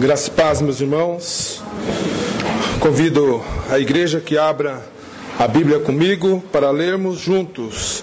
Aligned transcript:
Graças 0.00 0.28
e 0.28 0.30
paz, 0.30 0.62
meus 0.62 0.80
irmãos. 0.80 1.62
Convido 2.80 3.44
a 3.68 3.78
igreja 3.78 4.18
que 4.18 4.38
abra 4.38 4.82
a 5.38 5.46
Bíblia 5.46 5.78
comigo 5.78 6.42
para 6.50 6.70
lermos 6.70 7.20
juntos 7.20 8.02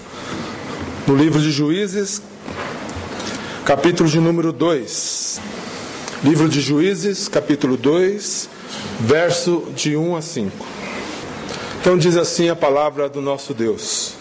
no 1.08 1.16
livro 1.16 1.40
de 1.40 1.50
Juízes, 1.50 2.22
capítulo 3.64 4.08
de 4.08 4.20
número 4.20 4.52
2. 4.52 5.40
Livro 6.22 6.48
de 6.48 6.60
Juízes, 6.60 7.26
capítulo 7.26 7.76
2, 7.76 8.48
verso 9.00 9.66
de 9.74 9.96
1 9.96 10.14
a 10.14 10.22
5. 10.22 10.66
Então 11.80 11.98
diz 11.98 12.16
assim 12.16 12.48
a 12.48 12.54
palavra 12.54 13.08
do 13.08 13.20
nosso 13.20 13.52
Deus. 13.52 14.14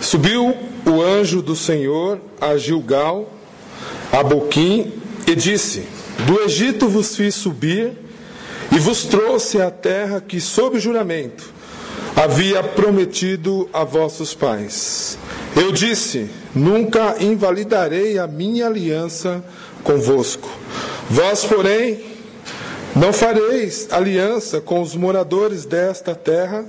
Subiu 0.00 0.56
o 0.86 1.02
anjo 1.02 1.42
do 1.42 1.56
Senhor 1.56 2.20
a 2.40 2.56
Gilgal, 2.56 3.28
a 4.12 4.22
Boquim, 4.22 4.92
e 5.26 5.34
disse: 5.34 5.97
Do 6.26 6.40
Egito 6.42 6.88
vos 6.88 7.16
fiz 7.16 7.34
subir 7.34 7.92
e 8.74 8.78
vos 8.78 9.04
trouxe 9.04 9.60
a 9.60 9.70
terra 9.70 10.20
que, 10.20 10.40
sob 10.40 10.78
juramento, 10.78 11.44
havia 12.16 12.62
prometido 12.62 13.68
a 13.72 13.84
vossos 13.84 14.34
pais. 14.34 15.18
Eu 15.56 15.72
disse: 15.72 16.28
Nunca 16.54 17.16
invalidarei 17.20 18.18
a 18.18 18.26
minha 18.26 18.66
aliança 18.66 19.44
convosco. 19.82 20.48
Vós, 21.08 21.44
porém, 21.44 22.04
não 22.94 23.12
fareis 23.12 23.88
aliança 23.90 24.60
com 24.60 24.82
os 24.82 24.94
moradores 24.94 25.64
desta 25.64 26.14
terra, 26.14 26.64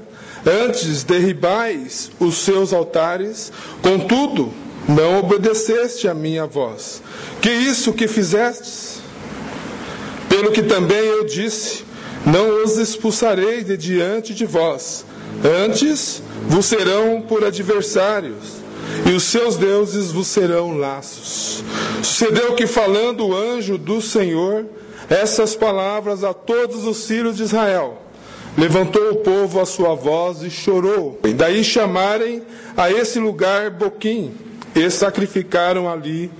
antes 0.45 1.03
derribais 1.03 2.11
os 2.19 2.37
seus 2.37 2.71
altares, 2.71 3.51
contudo, 3.81 4.53
não 4.87 5.19
obedeceste 5.19 6.07
a 6.07 6.13
minha 6.13 6.45
voz. 6.45 7.01
Que 7.41 7.49
isso 7.49 7.93
que 7.93 8.07
fizestes? 8.07 9.01
Pelo 10.39 10.53
que 10.53 10.63
também 10.63 11.05
eu 11.05 11.25
disse: 11.25 11.83
Não 12.25 12.63
os 12.63 12.77
expulsarei 12.77 13.61
de 13.61 13.75
diante 13.75 14.33
de 14.33 14.45
vós, 14.45 15.05
antes 15.43 16.23
vos 16.47 16.65
serão 16.65 17.21
por 17.21 17.43
adversários, 17.43 18.61
e 19.05 19.11
os 19.11 19.23
seus 19.23 19.57
deuses 19.57 20.13
vos 20.13 20.27
serão 20.27 20.77
laços. 20.77 21.61
Sucedeu 22.01 22.55
que, 22.55 22.65
falando 22.65 23.27
o 23.27 23.35
anjo 23.35 23.77
do 23.77 24.01
Senhor, 24.01 24.65
essas 25.09 25.57
palavras 25.57 26.23
a 26.23 26.33
todos 26.33 26.85
os 26.85 27.05
filhos 27.05 27.35
de 27.35 27.43
Israel, 27.43 28.01
levantou 28.57 29.11
o 29.11 29.15
povo 29.17 29.59
a 29.59 29.65
sua 29.65 29.93
voz 29.93 30.41
e 30.41 30.49
chorou. 30.49 31.19
E 31.25 31.33
daí 31.33 31.65
chamarem 31.65 32.43
a 32.77 32.89
esse 32.89 33.19
lugar 33.19 33.71
Boquim, 33.71 34.33
e 34.73 34.89
sacrificaram 34.89 35.91
ali 35.91 36.31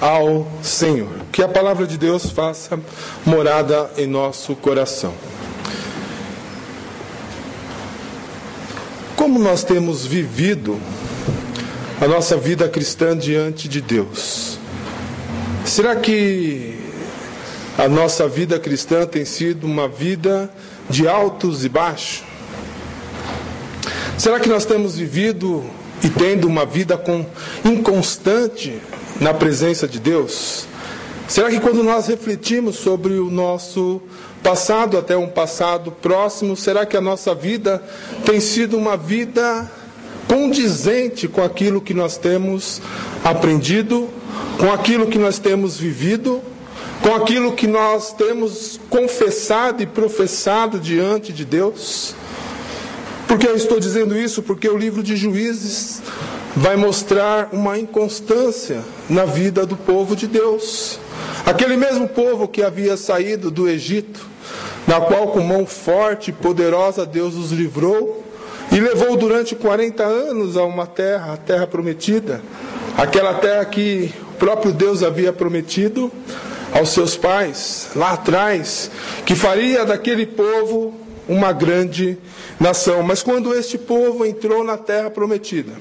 ao 0.00 0.46
Senhor. 0.62 1.08
Que 1.32 1.42
a 1.42 1.48
palavra 1.48 1.86
de 1.86 1.96
Deus 1.98 2.30
faça 2.30 2.78
morada 3.24 3.90
em 3.96 4.06
nosso 4.06 4.54
coração. 4.56 5.12
Como 9.16 9.38
nós 9.38 9.64
temos 9.64 10.04
vivido 10.04 10.78
a 12.00 12.06
nossa 12.06 12.36
vida 12.36 12.68
cristã 12.68 13.16
diante 13.16 13.68
de 13.68 13.80
Deus? 13.80 14.58
Será 15.64 15.96
que 15.96 16.78
a 17.76 17.88
nossa 17.88 18.28
vida 18.28 18.58
cristã 18.58 19.06
tem 19.06 19.24
sido 19.24 19.66
uma 19.66 19.88
vida 19.88 20.50
de 20.88 21.08
altos 21.08 21.64
e 21.64 21.68
baixos? 21.68 22.22
Será 24.16 24.38
que 24.38 24.48
nós 24.48 24.64
temos 24.64 24.96
vivido 24.96 25.64
e 26.02 26.08
tendo 26.08 26.46
uma 26.46 26.64
vida 26.64 26.96
com, 26.96 27.26
inconstante 27.64 28.80
na 29.20 29.32
presença 29.34 29.86
de 29.88 29.98
Deus? 29.98 30.66
Será 31.28 31.50
que 31.50 31.58
quando 31.58 31.82
nós 31.82 32.06
refletimos 32.06 32.76
sobre 32.76 33.14
o 33.14 33.30
nosso 33.30 34.00
passado 34.42 34.96
até 34.96 35.16
um 35.16 35.28
passado 35.28 35.90
próximo, 35.90 36.56
será 36.56 36.86
que 36.86 36.96
a 36.96 37.00
nossa 37.00 37.34
vida 37.34 37.82
tem 38.24 38.38
sido 38.38 38.76
uma 38.76 38.96
vida 38.96 39.68
condizente 40.28 41.26
com 41.26 41.42
aquilo 41.42 41.80
que 41.80 41.92
nós 41.92 42.16
temos 42.16 42.80
aprendido, 43.24 44.08
com 44.58 44.72
aquilo 44.72 45.06
que 45.06 45.18
nós 45.18 45.38
temos 45.40 45.76
vivido, 45.76 46.40
com 47.02 47.14
aquilo 47.14 47.52
que 47.52 47.66
nós 47.66 48.12
temos 48.12 48.78
confessado 48.88 49.82
e 49.82 49.86
professado 49.86 50.78
diante 50.78 51.32
de 51.32 51.44
Deus? 51.44 52.14
Por 53.26 53.38
que 53.38 53.48
eu 53.48 53.56
estou 53.56 53.80
dizendo 53.80 54.16
isso? 54.16 54.42
Porque 54.42 54.68
o 54.68 54.78
livro 54.78 55.02
de 55.02 55.16
Juízes 55.16 56.00
vai 56.56 56.74
mostrar 56.74 57.50
uma 57.52 57.78
inconstância 57.78 58.82
na 59.10 59.26
vida 59.26 59.66
do 59.66 59.76
povo 59.76 60.16
de 60.16 60.26
Deus. 60.26 60.98
Aquele 61.44 61.76
mesmo 61.76 62.08
povo 62.08 62.48
que 62.48 62.62
havia 62.62 62.96
saído 62.96 63.50
do 63.50 63.68
Egito, 63.68 64.26
na 64.86 64.98
qual 64.98 65.28
com 65.28 65.40
mão 65.40 65.66
forte 65.66 66.30
e 66.30 66.32
poderosa 66.32 67.04
Deus 67.04 67.34
os 67.34 67.52
livrou 67.52 68.24
e 68.72 68.80
levou 68.80 69.16
durante 69.18 69.54
40 69.54 70.02
anos 70.02 70.56
a 70.56 70.64
uma 70.64 70.86
terra, 70.86 71.34
a 71.34 71.36
terra 71.36 71.66
prometida, 71.66 72.40
aquela 72.96 73.34
terra 73.34 73.64
que 73.66 74.10
o 74.30 74.38
próprio 74.38 74.72
Deus 74.72 75.02
havia 75.02 75.34
prometido 75.34 76.10
aos 76.72 76.88
seus 76.88 77.16
pais 77.16 77.90
lá 77.94 78.12
atrás, 78.12 78.90
que 79.26 79.34
faria 79.34 79.84
daquele 79.84 80.24
povo 80.24 80.94
uma 81.28 81.52
grande 81.52 82.16
nação. 82.58 83.02
Mas 83.02 83.22
quando 83.22 83.54
este 83.54 83.76
povo 83.76 84.24
entrou 84.24 84.64
na 84.64 84.76
terra 84.76 85.10
prometida, 85.10 85.72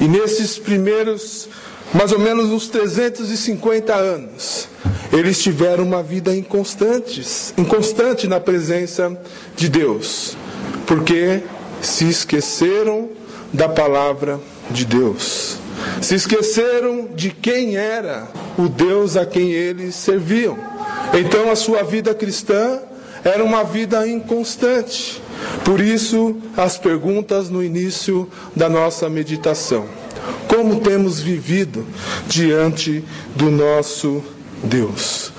e 0.00 0.08
nesses 0.08 0.58
primeiros, 0.58 1.48
mais 1.92 2.10
ou 2.10 2.18
menos 2.18 2.46
uns 2.46 2.68
350 2.68 3.94
anos, 3.94 4.68
eles 5.12 5.42
tiveram 5.42 5.84
uma 5.84 6.02
vida 6.02 6.34
inconstante, 6.34 7.22
inconstante 7.58 8.26
na 8.26 8.40
presença 8.40 9.20
de 9.54 9.68
Deus, 9.68 10.36
porque 10.86 11.42
se 11.82 12.08
esqueceram 12.08 13.10
da 13.52 13.68
palavra 13.68 14.40
de 14.70 14.84
Deus. 14.84 15.58
Se 16.00 16.14
esqueceram 16.14 17.08
de 17.14 17.30
quem 17.30 17.76
era 17.76 18.28
o 18.56 18.68
Deus 18.68 19.16
a 19.16 19.26
quem 19.26 19.50
eles 19.50 19.94
serviam. 19.94 20.56
Então 21.12 21.50
a 21.50 21.56
sua 21.56 21.82
vida 21.82 22.14
cristã 22.14 22.80
era 23.24 23.44
uma 23.44 23.64
vida 23.64 24.06
inconstante. 24.06 25.20
Por 25.64 25.80
isso, 25.80 26.36
as 26.56 26.78
perguntas 26.78 27.48
no 27.48 27.62
início 27.62 28.28
da 28.54 28.68
nossa 28.68 29.08
meditação: 29.08 29.86
Como 30.48 30.80
temos 30.80 31.20
vivido 31.20 31.86
diante 32.26 33.04
do 33.36 33.50
nosso 33.50 34.22
Deus? 34.62 35.32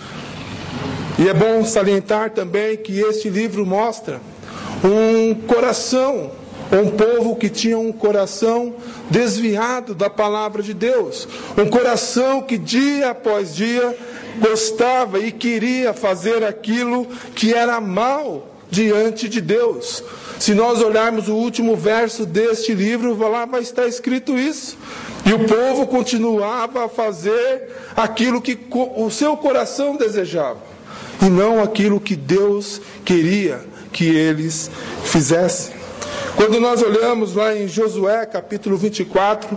E 1.20 1.28
é 1.28 1.34
bom 1.34 1.64
salientar 1.64 2.32
também 2.32 2.78
que 2.78 3.00
este 3.00 3.30
livro 3.30 3.66
mostra 3.66 4.22
um 4.84 5.36
coração, 5.36 6.32
um 6.72 6.90
povo 6.90 7.36
que 7.36 7.50
tinha 7.50 7.78
um 7.78 7.92
coração 7.92 8.74
desviado 9.10 9.94
da 9.94 10.10
palavra 10.10 10.64
de 10.64 10.74
Deus, 10.74 11.28
um 11.58 11.70
coração 11.70 12.42
que 12.42 12.58
dia 12.58 13.12
após 13.12 13.54
dia 13.56 13.96
gostava 14.40 15.20
e 15.20 15.32
queria 15.32 15.94
fazer 15.94 16.44
aquilo 16.44 17.06
que 17.36 17.54
era 17.54 17.80
mal 17.80 18.51
diante 18.72 19.30
de 19.30 19.42
Deus. 19.42 20.04
Se 20.40 20.56
nós 20.56 20.82
olharmos 20.82 21.28
o 21.28 21.36
último 21.36 21.76
verso 21.76 22.26
deste 22.26 22.74
livro, 22.74 23.16
lá 23.16 23.46
vai 23.46 23.62
estar 23.62 23.86
escrito 23.86 24.40
isso. 24.40 24.78
E 25.24 25.34
o 25.34 25.46
povo 25.46 25.86
continuava 25.86 26.86
a 26.86 26.90
fazer 26.90 27.70
aquilo 27.96 28.42
que 28.42 28.58
o 28.72 29.12
seu 29.12 29.38
coração 29.38 29.96
desejava, 29.96 30.58
e 31.22 31.30
não 31.30 31.62
aquilo 31.62 32.00
que 32.00 32.16
Deus 32.16 32.82
queria 33.06 33.64
que 33.94 34.06
eles 34.06 34.72
fizessem. 35.04 35.76
Quando 36.36 36.60
nós 36.60 36.82
olhamos 36.82 37.36
lá 37.36 37.56
em 37.56 37.68
Josué 37.68 38.26
capítulo 38.26 38.78
24, 38.78 39.56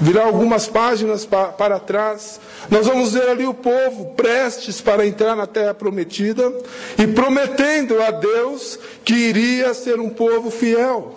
virar 0.00 0.24
algumas 0.24 0.66
páginas 0.66 1.24
para 1.24 1.78
trás, 1.78 2.40
nós 2.70 2.86
vamos 2.86 3.12
ver 3.12 3.28
ali 3.28 3.46
o 3.46 3.54
povo 3.54 4.12
prestes 4.16 4.80
para 4.80 5.06
entrar 5.06 5.36
na 5.36 5.46
terra 5.46 5.74
prometida 5.74 6.52
e 6.98 7.06
prometendo 7.06 8.00
a 8.02 8.10
Deus 8.10 8.78
que 9.04 9.14
iria 9.14 9.74
ser 9.74 10.00
um 10.00 10.10
povo 10.10 10.50
fiel, 10.50 11.14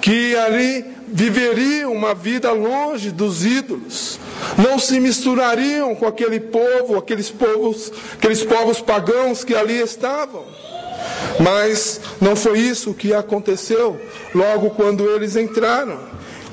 que 0.00 0.36
ali 0.36 0.84
viveriam 1.08 1.92
uma 1.92 2.14
vida 2.14 2.52
longe 2.52 3.10
dos 3.10 3.44
ídolos, 3.44 4.18
não 4.56 4.78
se 4.78 5.00
misturariam 5.00 5.94
com 5.94 6.06
aquele 6.06 6.40
povo, 6.40 6.96
aqueles 6.96 7.30
povos, 7.30 7.92
aqueles 8.14 8.44
povos 8.44 8.80
pagãos 8.80 9.44
que 9.44 9.54
ali 9.54 9.80
estavam. 9.80 10.44
Mas 11.40 12.00
não 12.20 12.34
foi 12.34 12.58
isso 12.58 12.94
que 12.94 13.14
aconteceu 13.14 14.00
logo 14.34 14.70
quando 14.70 15.08
eles 15.08 15.36
entraram. 15.36 15.98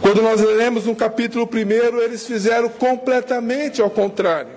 Quando 0.02 0.22
nós 0.22 0.42
lemos 0.42 0.86
no 0.86 0.96
capítulo 0.96 1.50
1, 1.52 2.02
eles 2.02 2.26
fizeram 2.26 2.70
completamente 2.70 3.82
ao 3.82 3.90
contrário. 3.90 4.52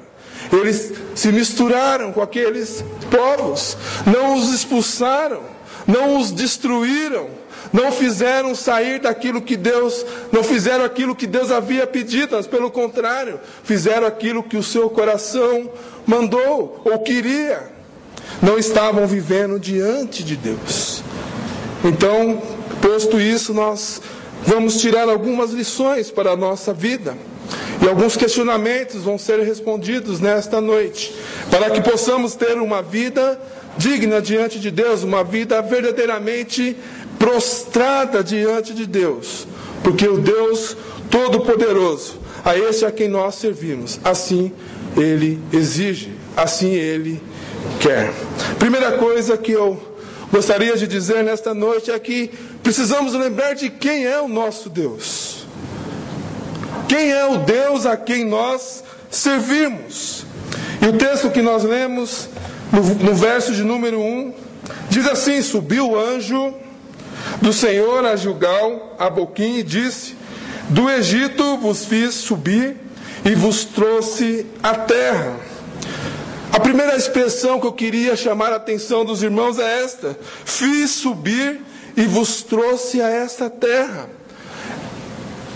Eles 0.52 0.92
se 1.14 1.30
misturaram 1.32 2.12
com 2.12 2.22
aqueles 2.22 2.84
povos, 3.10 3.76
não 4.06 4.36
os 4.36 4.52
expulsaram, 4.52 5.42
não 5.86 6.18
os 6.18 6.30
destruíram, 6.30 7.28
não 7.72 7.92
fizeram 7.92 8.54
sair 8.54 9.00
daquilo 9.00 9.42
que 9.42 9.56
Deus, 9.56 10.04
não 10.32 10.42
fizeram 10.42 10.84
aquilo 10.84 11.14
que 11.14 11.26
Deus 11.26 11.50
havia 11.50 11.86
pedido, 11.86 12.36
mas 12.36 12.46
pelo 12.46 12.70
contrário, 12.70 13.40
fizeram 13.62 14.06
aquilo 14.06 14.42
que 14.42 14.56
o 14.56 14.62
seu 14.62 14.88
coração 14.88 15.70
mandou 16.06 16.80
ou 16.84 16.98
queria. 17.00 17.78
Não 18.40 18.58
estavam 18.58 19.06
vivendo 19.06 19.58
diante 19.58 20.22
de 20.22 20.36
Deus. 20.36 21.02
Então, 21.84 22.40
posto 22.80 23.20
isso, 23.20 23.52
nós 23.52 24.00
vamos 24.44 24.80
tirar 24.80 25.08
algumas 25.08 25.50
lições 25.50 26.10
para 26.10 26.32
a 26.32 26.36
nossa 26.36 26.72
vida. 26.72 27.16
E 27.82 27.88
alguns 27.88 28.16
questionamentos 28.16 29.02
vão 29.02 29.16
ser 29.16 29.40
respondidos 29.40 30.20
nesta 30.20 30.60
noite, 30.60 31.14
para 31.50 31.70
que 31.70 31.80
possamos 31.80 32.34
ter 32.34 32.58
uma 32.58 32.82
vida 32.82 33.40
digna 33.76 34.20
diante 34.20 34.58
de 34.58 34.70
Deus, 34.70 35.04
uma 35.04 35.22
vida 35.22 35.62
verdadeiramente 35.62 36.76
prostrada 37.18 38.22
diante 38.22 38.74
de 38.74 38.86
Deus, 38.86 39.46
porque 39.82 40.06
o 40.06 40.18
Deus 40.18 40.76
Todo-Poderoso, 41.10 42.18
a 42.44 42.56
esse 42.58 42.84
a 42.84 42.90
quem 42.90 43.08
nós 43.08 43.36
servimos, 43.36 44.00
assim 44.04 44.52
ele 44.96 45.40
exige, 45.52 46.12
assim 46.36 46.74
ele 46.74 47.22
quer. 47.80 48.12
Primeira 48.58 48.92
coisa 48.92 49.36
que 49.36 49.52
eu 49.52 49.80
gostaria 50.32 50.76
de 50.76 50.86
dizer 50.86 51.24
nesta 51.24 51.54
noite 51.54 51.90
é 51.90 51.98
que 51.98 52.30
precisamos 52.62 53.14
lembrar 53.14 53.54
de 53.54 53.70
quem 53.70 54.04
é 54.04 54.20
o 54.20 54.28
nosso 54.28 54.68
Deus. 54.68 55.46
Quem 56.88 57.12
é 57.12 57.24
o 57.26 57.38
Deus 57.38 57.84
a 57.86 57.96
quem 57.96 58.24
nós 58.24 58.82
servimos? 59.10 60.24
E 60.80 60.86
o 60.86 60.92
texto 60.94 61.30
que 61.30 61.42
nós 61.42 61.64
lemos 61.64 62.28
no, 62.72 62.82
no 62.82 63.14
verso 63.14 63.52
de 63.52 63.62
número 63.62 64.00
1 64.00 64.32
diz 64.88 65.06
assim: 65.06 65.42
Subiu 65.42 65.90
o 65.90 65.98
anjo 65.98 66.54
do 67.42 67.52
Senhor 67.52 68.04
a 68.04 68.16
Gilgal, 68.16 68.96
a 68.98 69.10
Boquim, 69.10 69.58
e 69.58 69.62
disse: 69.62 70.16
Do 70.68 70.88
Egito 70.88 71.58
vos 71.58 71.84
fiz 71.84 72.14
subir 72.14 72.76
e 73.24 73.34
vos 73.34 73.64
trouxe 73.64 74.46
a 74.62 74.74
terra. 74.74 75.36
A 76.52 76.60
primeira 76.60 76.96
expressão 76.96 77.60
que 77.60 77.66
eu 77.66 77.72
queria 77.72 78.16
chamar 78.16 78.52
a 78.52 78.56
atenção 78.56 79.04
dos 79.04 79.22
irmãos 79.22 79.58
é 79.58 79.82
esta: 79.82 80.18
Fiz 80.44 80.90
subir 80.90 81.60
e 81.98 82.06
vos 82.06 82.44
trouxe 82.44 83.02
a 83.02 83.10
esta 83.10 83.50
terra. 83.50 84.08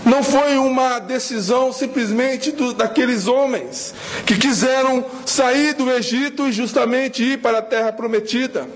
Não 0.05 0.21
foi 0.21 0.57
uma 0.57 0.99
decisão 0.99 1.71
simplesmente 1.71 2.51
do, 2.51 2.73
daqueles 2.73 3.27
homens 3.27 3.95
que 4.25 4.35
quiseram 4.35 5.05
sair 5.25 5.73
do 5.73 5.89
Egito 5.89 6.45
e 6.45 6.51
justamente 6.51 7.23
ir 7.23 7.39
para 7.39 7.59
a 7.59 7.61
terra 7.61 7.93
prometida. 7.93 8.67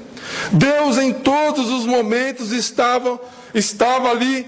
Deus 0.54 0.98
em 0.98 1.12
todos 1.12 1.70
os 1.70 1.86
momentos 1.86 2.54
estava, 2.54 3.20
estava 3.54 4.12
ali 4.12 4.48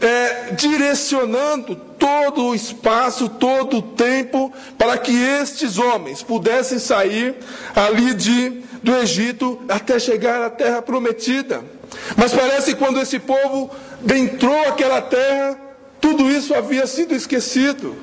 é, 0.00 0.52
direcionando 0.52 1.74
todo 1.74 2.44
o 2.44 2.54
espaço, 2.54 3.28
todo 3.28 3.78
o 3.78 3.82
tempo, 3.82 4.52
para 4.78 4.96
que 4.96 5.10
estes 5.10 5.76
homens 5.76 6.22
pudessem 6.22 6.78
sair 6.78 7.34
ali 7.74 8.14
de, 8.14 8.62
do 8.80 8.94
Egito 8.94 9.60
até 9.68 9.98
chegar 9.98 10.40
à 10.40 10.48
terra 10.48 10.80
prometida. 10.80 11.79
Mas 12.16 12.32
parece 12.32 12.72
que 12.72 12.78
quando 12.78 13.00
esse 13.00 13.18
povo 13.18 13.70
entrou 14.08 14.60
aquela 14.68 15.00
terra, 15.00 15.58
tudo 16.00 16.30
isso 16.30 16.54
havia 16.54 16.86
sido 16.86 17.14
esquecido. 17.14 17.96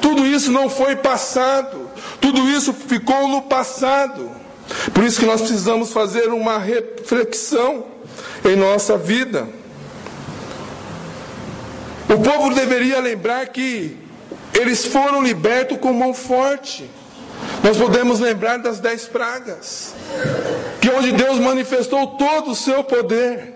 Tudo 0.00 0.26
isso 0.26 0.50
não 0.50 0.68
foi 0.68 0.96
passado. 0.96 1.90
Tudo 2.20 2.48
isso 2.50 2.72
ficou 2.72 3.28
no 3.28 3.42
passado. 3.42 4.30
Por 4.92 5.04
isso 5.04 5.20
que 5.20 5.26
nós 5.26 5.40
precisamos 5.40 5.92
fazer 5.92 6.28
uma 6.28 6.58
reflexão 6.58 7.84
em 8.44 8.56
nossa 8.56 8.96
vida. 8.96 9.48
O 12.08 12.18
povo 12.18 12.54
deveria 12.54 13.00
lembrar 13.00 13.46
que 13.48 13.96
eles 14.54 14.84
foram 14.84 15.22
libertos 15.22 15.78
com 15.78 15.92
mão 15.92 16.12
forte. 16.14 16.90
Nós 17.62 17.76
podemos 17.76 18.20
lembrar 18.20 18.58
das 18.58 18.78
dez 18.78 19.04
pragas, 19.06 19.94
que 20.80 20.90
onde 20.90 21.12
Deus 21.12 21.38
manifestou 21.38 22.06
todo 22.08 22.52
o 22.52 22.56
seu 22.56 22.84
poder, 22.84 23.54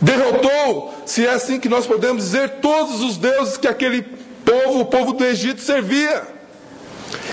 derrotou, 0.00 0.94
se 1.06 1.26
é 1.26 1.30
assim 1.30 1.60
que 1.60 1.68
nós 1.68 1.86
podemos 1.86 2.24
dizer, 2.24 2.60
todos 2.60 3.00
os 3.00 3.16
deuses 3.16 3.56
que 3.56 3.68
aquele 3.68 4.02
povo, 4.44 4.80
o 4.80 4.84
povo 4.86 5.12
do 5.12 5.24
Egito, 5.24 5.60
servia. 5.60 6.22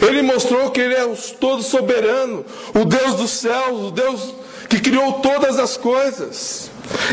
Ele 0.02 0.22
mostrou 0.22 0.72
que 0.72 0.80
Ele 0.80 0.96
é 0.96 1.06
o 1.06 1.16
todo 1.16 1.64
soberano, 1.64 2.46
o 2.74 2.86
Deus 2.86 3.16
dos 3.16 3.32
céus, 3.32 3.88
o 3.88 3.92
Deus 3.92 4.34
que 4.70 4.80
criou 4.80 5.14
todas 5.14 5.60
as 5.60 5.76
coisas. 5.76 6.72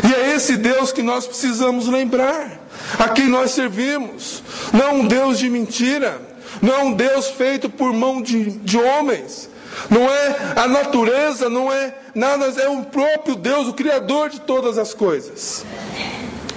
E 0.08 0.14
é 0.14 0.34
esse 0.34 0.56
Deus 0.56 0.92
que 0.92 1.02
nós 1.02 1.26
precisamos 1.26 1.88
lembrar, 1.88 2.60
a 2.98 3.08
quem 3.08 3.28
nós 3.28 3.52
servimos. 3.52 4.42
Não 4.72 5.00
um 5.00 5.06
Deus 5.06 5.38
de 5.38 5.48
mentira, 5.48 6.20
não 6.60 6.74
é 6.74 6.82
um 6.82 6.92
Deus 6.92 7.28
feito 7.28 7.68
por 7.68 7.92
mão 7.92 8.20
de, 8.20 8.50
de 8.50 8.78
homens, 8.78 9.48
não 9.90 10.12
é 10.12 10.36
a 10.56 10.66
natureza, 10.66 11.48
não 11.48 11.72
é 11.72 11.94
nada, 12.14 12.46
é 12.60 12.68
o 12.68 12.82
próprio 12.84 13.36
Deus, 13.36 13.68
o 13.68 13.72
Criador 13.72 14.30
de 14.30 14.40
todas 14.40 14.78
as 14.78 14.92
coisas. 14.92 15.64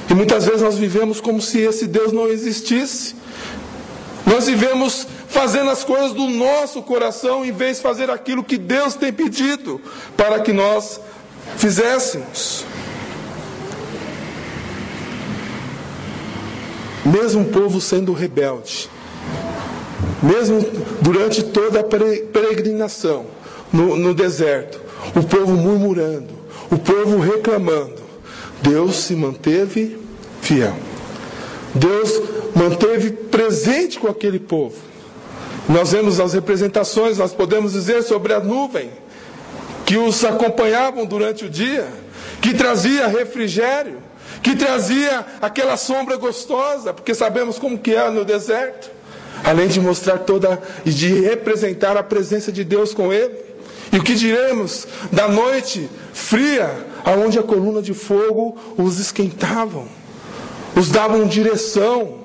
E 0.10 0.14
muitas 0.14 0.46
vezes 0.46 0.62
nós 0.62 0.78
vivemos 0.78 1.22
como 1.22 1.42
se 1.42 1.60
esse 1.60 1.88
Deus 1.88 2.12
não 2.12 2.28
existisse. 2.28 3.16
Nós 4.26 4.48
vivemos 4.48 5.08
fazendo 5.28 5.70
as 5.70 5.84
coisas 5.84 6.12
do 6.12 6.28
nosso 6.28 6.82
coração 6.82 7.46
em 7.46 7.52
vez 7.52 7.78
de 7.78 7.84
fazer 7.84 8.10
aquilo 8.10 8.44
que 8.44 8.58
Deus 8.58 8.96
tem 8.96 9.14
pedido 9.14 9.80
para 10.18 10.40
que 10.40 10.52
nós 10.52 11.00
fizéssemos. 11.58 12.66
Mesmo 17.06 17.44
o 17.44 17.46
povo 17.46 17.80
sendo 17.80 18.14
rebelde, 18.14 18.90
mesmo 20.22 20.62
durante 21.02 21.44
toda 21.44 21.80
a 21.80 21.84
peregrinação 21.84 23.26
no, 23.72 23.96
no 23.96 24.14
deserto, 24.14 24.80
o 25.16 25.24
povo 25.24 25.54
murmurando, 25.54 26.34
o 26.70 26.78
povo 26.78 27.20
reclamando, 27.20 28.02
Deus 28.62 28.96
se 28.98 29.16
manteve 29.16 30.00
fiel. 30.42 30.76
Deus 31.74 32.22
manteve 32.56 33.12
presente 33.12 34.00
com 34.00 34.08
aquele 34.08 34.40
povo. 34.40 34.76
Nós 35.70 35.92
vemos 35.92 36.20
as 36.20 36.34
representações, 36.34 37.18
nós 37.18 37.34
podemos 37.34 37.74
dizer 37.74 38.04
sobre 38.04 38.34
a 38.34 38.40
nuvem 38.40 38.90
que 39.86 39.98
os 39.98 40.24
acompanhavam 40.24 41.06
durante 41.06 41.46
o 41.46 41.50
dia, 41.50 41.88
que 42.42 42.54
trazia 42.54 43.08
refrigério, 43.08 43.98
que 44.42 44.56
trazia 44.56 45.26
aquela 45.42 45.78
sombra 45.78 46.18
gostosa, 46.18 46.94
porque 46.94 47.14
sabemos 47.14 47.58
como 47.58 47.78
que 47.78 47.96
é 47.96 48.10
no 48.10 48.26
deserto, 48.26 48.90
além 49.44 49.68
de 49.68 49.80
mostrar 49.80 50.20
toda 50.20 50.62
e 50.86 50.92
de 50.92 51.22
representar 51.22 51.98
a 51.98 52.04
presença 52.04 52.52
de 52.52 52.64
Deus 52.64 52.94
com 52.94 53.12
ele. 53.12 53.34
E 53.92 53.98
o 53.98 54.04
que 54.04 54.16
diremos 54.16 54.88
da 55.12 55.28
noite 55.28 55.90
fria, 56.14 56.70
aonde 57.04 57.38
a 57.38 57.44
coluna 57.44 57.82
de 57.82 57.94
fogo 57.94 58.58
os 58.78 59.00
esquentavam, 59.00 59.88
os 60.76 60.90
davam 60.90 61.28
direção. 61.28 62.22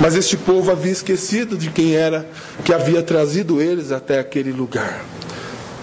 Mas 0.00 0.16
este 0.16 0.36
povo 0.36 0.70
havia 0.70 0.92
esquecido 0.92 1.56
de 1.56 1.70
quem 1.70 1.94
era 1.94 2.26
que 2.64 2.72
havia 2.72 3.02
trazido 3.02 3.60
eles 3.60 3.92
até 3.92 4.18
aquele 4.18 4.50
lugar 4.50 5.11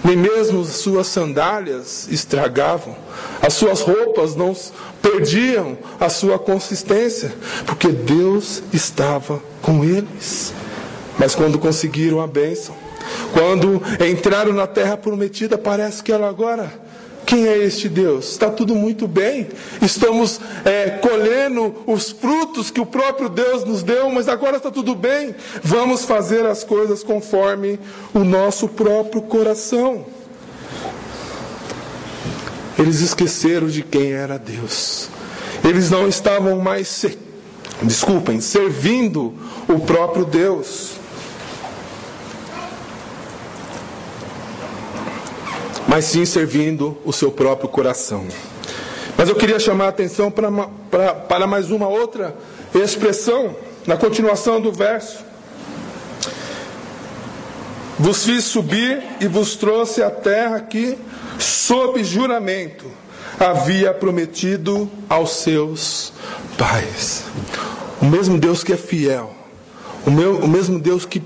nem 0.04 0.16
mesmo 0.16 0.64
suas 0.64 1.06
sandálias 1.06 2.08
estragavam, 2.10 2.96
as 3.42 3.54
suas 3.54 3.80
roupas 3.80 4.34
não 4.34 4.56
perdiam 5.02 5.76
a 5.98 6.08
sua 6.08 6.38
consistência, 6.38 7.32
porque 7.66 7.88
Deus 7.88 8.62
estava 8.72 9.42
com 9.62 9.84
eles. 9.84 10.52
Mas 11.18 11.34
quando 11.34 11.58
conseguiram 11.58 12.20
a 12.20 12.26
bênção, 12.26 12.74
quando 13.32 13.82
entraram 14.08 14.52
na 14.52 14.66
terra 14.66 14.96
prometida, 14.96 15.58
parece 15.58 16.02
que 16.02 16.12
ela 16.12 16.28
agora 16.28 16.72
quem 17.30 17.46
é 17.46 17.56
este 17.58 17.88
Deus? 17.88 18.32
Está 18.32 18.50
tudo 18.50 18.74
muito 18.74 19.06
bem, 19.06 19.46
estamos 19.80 20.40
é, 20.64 20.90
colhendo 20.90 21.72
os 21.86 22.10
frutos 22.10 22.72
que 22.72 22.80
o 22.80 22.86
próprio 22.86 23.28
Deus 23.28 23.64
nos 23.64 23.84
deu, 23.84 24.10
mas 24.10 24.28
agora 24.28 24.56
está 24.56 24.68
tudo 24.68 24.96
bem. 24.96 25.32
Vamos 25.62 26.04
fazer 26.04 26.44
as 26.44 26.64
coisas 26.64 27.04
conforme 27.04 27.78
o 28.12 28.24
nosso 28.24 28.66
próprio 28.66 29.22
coração. 29.22 30.04
Eles 32.76 33.00
esqueceram 33.00 33.68
de 33.68 33.84
quem 33.84 34.10
era 34.10 34.36
Deus. 34.36 35.08
Eles 35.62 35.88
não 35.88 36.08
estavam 36.08 36.58
mais, 36.58 37.06
desculpem, 37.80 38.40
servindo 38.40 39.32
o 39.68 39.78
próprio 39.78 40.24
Deus. 40.24 40.99
Mas 45.90 46.04
sim 46.04 46.24
servindo 46.24 46.96
o 47.04 47.12
seu 47.12 47.32
próprio 47.32 47.68
coração. 47.68 48.24
Mas 49.16 49.28
eu 49.28 49.34
queria 49.34 49.58
chamar 49.58 49.86
a 49.86 49.88
atenção 49.88 50.30
para, 50.30 50.48
para, 50.88 51.14
para 51.14 51.46
mais 51.48 51.72
uma 51.72 51.88
outra 51.88 52.32
expressão, 52.72 53.56
na 53.84 53.96
continuação 53.96 54.60
do 54.60 54.70
verso. 54.70 55.18
Vos 57.98 58.24
fiz 58.24 58.44
subir 58.44 59.02
e 59.20 59.26
vos 59.26 59.56
trouxe 59.56 60.00
a 60.00 60.10
terra 60.12 60.58
aqui 60.58 60.96
sob 61.40 62.04
juramento, 62.04 62.86
havia 63.40 63.92
prometido 63.92 64.88
aos 65.08 65.38
seus 65.42 66.12
pais. 66.56 67.24
O 68.00 68.04
mesmo 68.04 68.38
Deus 68.38 68.62
que 68.62 68.74
é 68.74 68.76
fiel, 68.76 69.34
o, 70.06 70.10
meu, 70.12 70.36
o 70.36 70.46
mesmo 70.46 70.78
Deus 70.78 71.04
que 71.04 71.20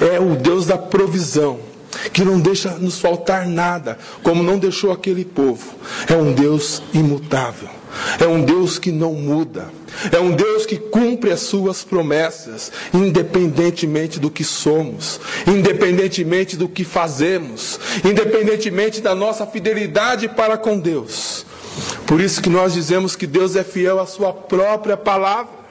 é 0.00 0.18
o 0.18 0.34
Deus 0.34 0.66
da 0.66 0.76
provisão, 0.76 1.70
que 2.12 2.24
não 2.24 2.40
deixa 2.40 2.70
nos 2.70 2.98
faltar 2.98 3.46
nada, 3.46 3.98
como 4.22 4.42
não 4.42 4.58
deixou 4.58 4.92
aquele 4.92 5.24
povo. 5.24 5.74
É 6.08 6.14
um 6.14 6.32
Deus 6.32 6.82
imutável, 6.92 7.68
é 8.20 8.26
um 8.26 8.44
Deus 8.44 8.78
que 8.78 8.92
não 8.92 9.14
muda, 9.14 9.70
é 10.10 10.18
um 10.18 10.32
Deus 10.32 10.66
que 10.66 10.76
cumpre 10.76 11.30
as 11.32 11.40
suas 11.40 11.82
promessas, 11.84 12.70
independentemente 12.92 14.20
do 14.20 14.30
que 14.30 14.44
somos, 14.44 15.20
independentemente 15.46 16.56
do 16.56 16.68
que 16.68 16.84
fazemos, 16.84 17.78
independentemente 18.04 19.00
da 19.00 19.14
nossa 19.14 19.46
fidelidade 19.46 20.28
para 20.28 20.56
com 20.56 20.78
Deus. 20.78 21.46
Por 22.06 22.20
isso 22.20 22.42
que 22.42 22.50
nós 22.50 22.74
dizemos 22.74 23.16
que 23.16 23.26
Deus 23.26 23.56
é 23.56 23.64
fiel 23.64 23.98
à 23.98 24.06
sua 24.06 24.32
própria 24.32 24.96
palavra. 24.96 25.62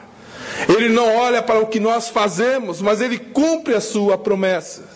Ele 0.68 0.90
não 0.90 1.16
olha 1.16 1.42
para 1.42 1.60
o 1.60 1.68
que 1.68 1.80
nós 1.80 2.10
fazemos, 2.10 2.82
mas 2.82 3.02
ele 3.02 3.18
cumpre 3.18 3.76
as 3.76 3.86
suas 3.86 4.20
promessas. 4.20 4.91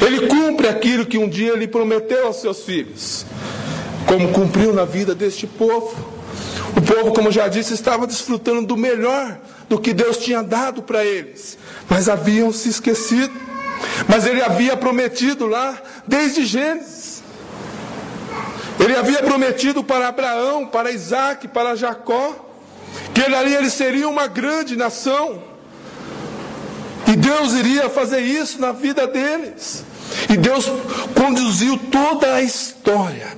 Ele 0.00 0.26
cumpre 0.26 0.68
aquilo 0.68 1.04
que 1.04 1.18
um 1.18 1.28
dia 1.28 1.52
ele 1.52 1.68
prometeu 1.68 2.26
aos 2.26 2.36
seus 2.36 2.62
filhos, 2.62 3.26
como 4.06 4.32
cumpriu 4.32 4.72
na 4.72 4.84
vida 4.84 5.14
deste 5.14 5.46
povo. 5.46 5.94
O 6.76 6.80
povo, 6.80 7.12
como 7.12 7.30
já 7.30 7.48
disse, 7.48 7.74
estava 7.74 8.06
desfrutando 8.06 8.66
do 8.66 8.76
melhor 8.76 9.38
do 9.68 9.78
que 9.78 9.92
Deus 9.92 10.18
tinha 10.18 10.42
dado 10.42 10.82
para 10.82 11.04
eles, 11.04 11.58
mas 11.88 12.08
haviam 12.08 12.52
se 12.52 12.68
esquecido. 12.68 13.32
Mas 14.08 14.26
ele 14.26 14.42
havia 14.42 14.76
prometido 14.76 15.46
lá, 15.46 15.80
desde 16.06 16.44
Gênesis. 16.44 17.22
Ele 18.78 18.96
havia 18.96 19.22
prometido 19.22 19.84
para 19.84 20.08
Abraão, 20.08 20.66
para 20.66 20.90
Isaac, 20.90 21.48
para 21.48 21.76
Jacó, 21.76 22.50
que 23.12 23.20
ele 23.20 23.34
ali 23.34 23.54
ele 23.54 23.70
seria 23.70 24.08
uma 24.08 24.26
grande 24.26 24.76
nação. 24.76 25.42
E 27.06 27.16
Deus 27.16 27.52
iria 27.52 27.90
fazer 27.90 28.20
isso 28.20 28.60
na 28.60 28.72
vida 28.72 29.06
deles. 29.06 29.84
E 30.28 30.36
Deus 30.36 30.70
conduziu 31.14 31.78
toda 31.90 32.34
a 32.34 32.42
história 32.42 33.28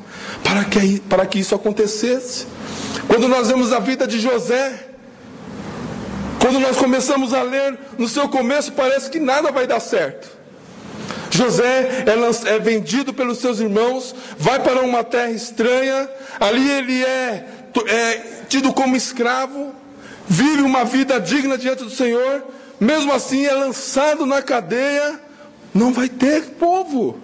para 0.42 0.64
que, 0.64 1.00
para 1.00 1.26
que 1.26 1.38
isso 1.38 1.54
acontecesse. 1.54 2.46
Quando 3.06 3.28
nós 3.28 3.48
vemos 3.48 3.72
a 3.72 3.78
vida 3.78 4.06
de 4.06 4.18
José, 4.18 4.88
quando 6.40 6.58
nós 6.58 6.76
começamos 6.76 7.32
a 7.32 7.42
ler, 7.42 7.78
no 7.98 8.08
seu 8.08 8.28
começo 8.28 8.72
parece 8.72 9.10
que 9.10 9.20
nada 9.20 9.50
vai 9.50 9.66
dar 9.66 9.80
certo. 9.80 10.42
José 11.30 12.04
é, 12.06 12.54
é 12.54 12.58
vendido 12.58 13.14
pelos 13.14 13.38
seus 13.38 13.58
irmãos, 13.58 14.14
vai 14.38 14.58
para 14.60 14.82
uma 14.82 15.02
terra 15.02 15.30
estranha, 15.30 16.08
ali 16.38 16.70
ele 16.70 17.02
é, 17.02 17.46
é 17.86 18.22
tido 18.48 18.72
como 18.72 18.94
escravo, 18.94 19.72
vive 20.28 20.62
uma 20.62 20.84
vida 20.84 21.18
digna 21.18 21.56
diante 21.56 21.84
do 21.84 21.90
Senhor, 21.90 22.44
mesmo 22.78 23.12
assim 23.12 23.46
é 23.46 23.54
lançado 23.54 24.26
na 24.26 24.42
cadeia, 24.42 25.18
não 25.74 25.92
vai 25.92 26.08
ter 26.08 26.42
povo. 26.58 27.16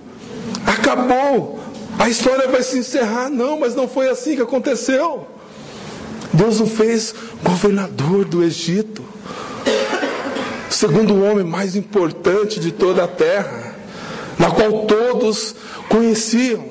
Acabou. 0.67 1.61
A 1.99 2.09
história 2.09 2.49
vai 2.49 2.63
se 2.63 2.79
encerrar. 2.79 3.29
Não, 3.29 3.59
mas 3.59 3.75
não 3.75 3.89
foi 3.89 4.09
assim 4.09 4.37
que 4.37 4.43
aconteceu. 4.43 5.27
Deus 6.33 6.61
o 6.61 6.67
fez 6.67 7.15
governador 7.43 8.25
do 8.25 8.45
Egito, 8.45 9.03
segundo 10.69 11.15
o 11.15 11.23
homem 11.23 11.45
mais 11.45 11.75
importante 11.75 12.61
de 12.61 12.71
toda 12.71 13.05
a 13.05 13.09
terra, 13.09 13.75
na 14.39 14.51
qual 14.51 14.87
todos 14.87 15.55
conheciam. 15.89 16.65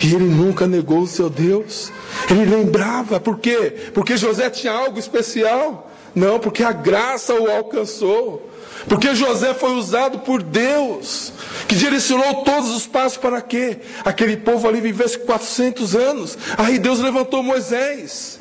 E 0.00 0.14
ele 0.14 0.24
nunca 0.24 0.66
negou 0.66 1.00
o 1.00 1.06
seu 1.06 1.30
Deus. 1.30 1.90
Ele 2.30 2.44
lembrava, 2.44 3.18
por 3.18 3.38
quê? 3.38 3.90
Porque 3.94 4.16
José 4.16 4.50
tinha 4.50 4.72
algo 4.72 4.98
especial? 4.98 5.90
Não, 6.14 6.38
porque 6.38 6.62
a 6.62 6.72
graça 6.72 7.34
o 7.34 7.50
alcançou. 7.50 8.47
Porque 8.88 9.14
José 9.14 9.52
foi 9.52 9.72
usado 9.72 10.20
por 10.20 10.42
Deus, 10.42 11.32
que 11.68 11.74
direcionou 11.74 12.42
todos 12.42 12.70
os 12.70 12.86
passos 12.86 13.18
para 13.18 13.40
quê? 13.42 13.78
Aquele 14.04 14.36
povo 14.36 14.66
ali 14.66 14.80
vivesse 14.80 15.18
400 15.18 15.94
anos. 15.94 16.38
Aí 16.56 16.78
Deus 16.78 16.98
levantou 16.98 17.42
Moisés. 17.42 18.38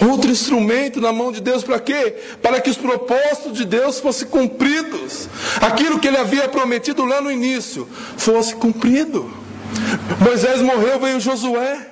Outro 0.00 0.30
instrumento 0.30 1.00
na 1.00 1.12
mão 1.12 1.32
de 1.32 1.40
Deus 1.40 1.64
para 1.64 1.80
quê? 1.80 2.14
Para 2.40 2.60
que 2.60 2.70
os 2.70 2.76
propósitos 2.76 3.52
de 3.52 3.64
Deus 3.64 3.98
fossem 3.98 4.28
cumpridos. 4.28 5.28
Aquilo 5.60 5.98
que 5.98 6.06
ele 6.06 6.16
havia 6.16 6.48
prometido 6.48 7.04
lá 7.04 7.20
no 7.20 7.30
início 7.30 7.88
fosse 8.16 8.54
cumprido. 8.54 9.32
Moisés 10.20 10.62
morreu, 10.62 11.00
veio 11.00 11.20
Josué. 11.20 11.88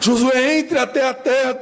Josué 0.00 0.58
entra 0.58 0.82
até 0.82 1.06
a 1.06 1.14
terra 1.14 1.58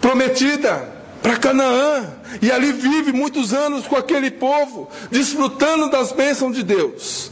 prometida, 0.00 0.88
para 1.22 1.36
Canaã, 1.36 2.04
e 2.40 2.50
ali 2.50 2.72
vive 2.72 3.12
muitos 3.12 3.52
anos 3.52 3.86
com 3.86 3.96
aquele 3.96 4.30
povo, 4.30 4.88
desfrutando 5.10 5.90
das 5.90 6.12
bênçãos 6.12 6.56
de 6.56 6.62
Deus. 6.62 7.30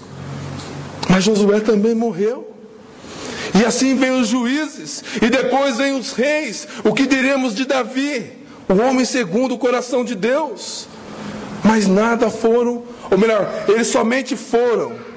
Mas 1.09 1.25
Josué 1.25 1.61
também 1.61 1.95
morreu. 1.95 2.55
E 3.59 3.65
assim 3.65 3.97
vem 3.97 4.21
os 4.21 4.29
juízes, 4.29 5.03
e 5.23 5.31
depois 5.31 5.79
vem 5.79 5.99
os 5.99 6.13
reis. 6.13 6.69
O 6.85 6.93
que 6.93 7.07
diremos 7.07 7.55
de 7.55 7.65
Davi? 7.65 8.31
O 8.69 8.75
homem 8.75 9.05
segundo 9.05 9.55
o 9.55 9.59
coração 9.59 10.05
de 10.05 10.15
Deus. 10.15 10.87
Mas 11.65 11.89
nada 11.89 12.31
foram, 12.31 12.85
ou 13.11 13.19
melhor, 13.19 13.65
eles 13.69 13.89
somente 13.89 14.37
foram 14.37 15.08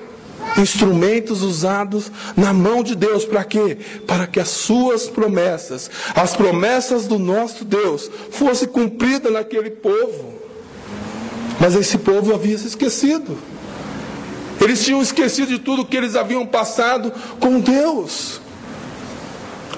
instrumentos 0.57 1.41
usados 1.41 2.11
na 2.35 2.53
mão 2.53 2.83
de 2.83 2.95
Deus 2.95 3.25
para 3.25 3.43
quê? 3.43 3.77
Para 4.05 4.27
que 4.27 4.39
as 4.39 4.49
suas 4.49 5.07
promessas, 5.07 5.89
as 6.15 6.35
promessas 6.35 7.07
do 7.07 7.17
nosso 7.17 7.63
Deus, 7.63 8.09
fossem 8.31 8.67
cumpridas 8.67 9.31
naquele 9.31 9.71
povo. 9.71 10.33
Mas 11.59 11.75
esse 11.75 11.97
povo 11.97 12.33
havia 12.33 12.57
se 12.57 12.67
esquecido. 12.67 13.37
Eles 14.59 14.83
tinham 14.83 15.01
esquecido 15.01 15.47
de 15.47 15.59
tudo 15.59 15.85
que 15.85 15.97
eles 15.97 16.15
haviam 16.15 16.45
passado 16.45 17.11
com 17.39 17.59
Deus. 17.59 18.39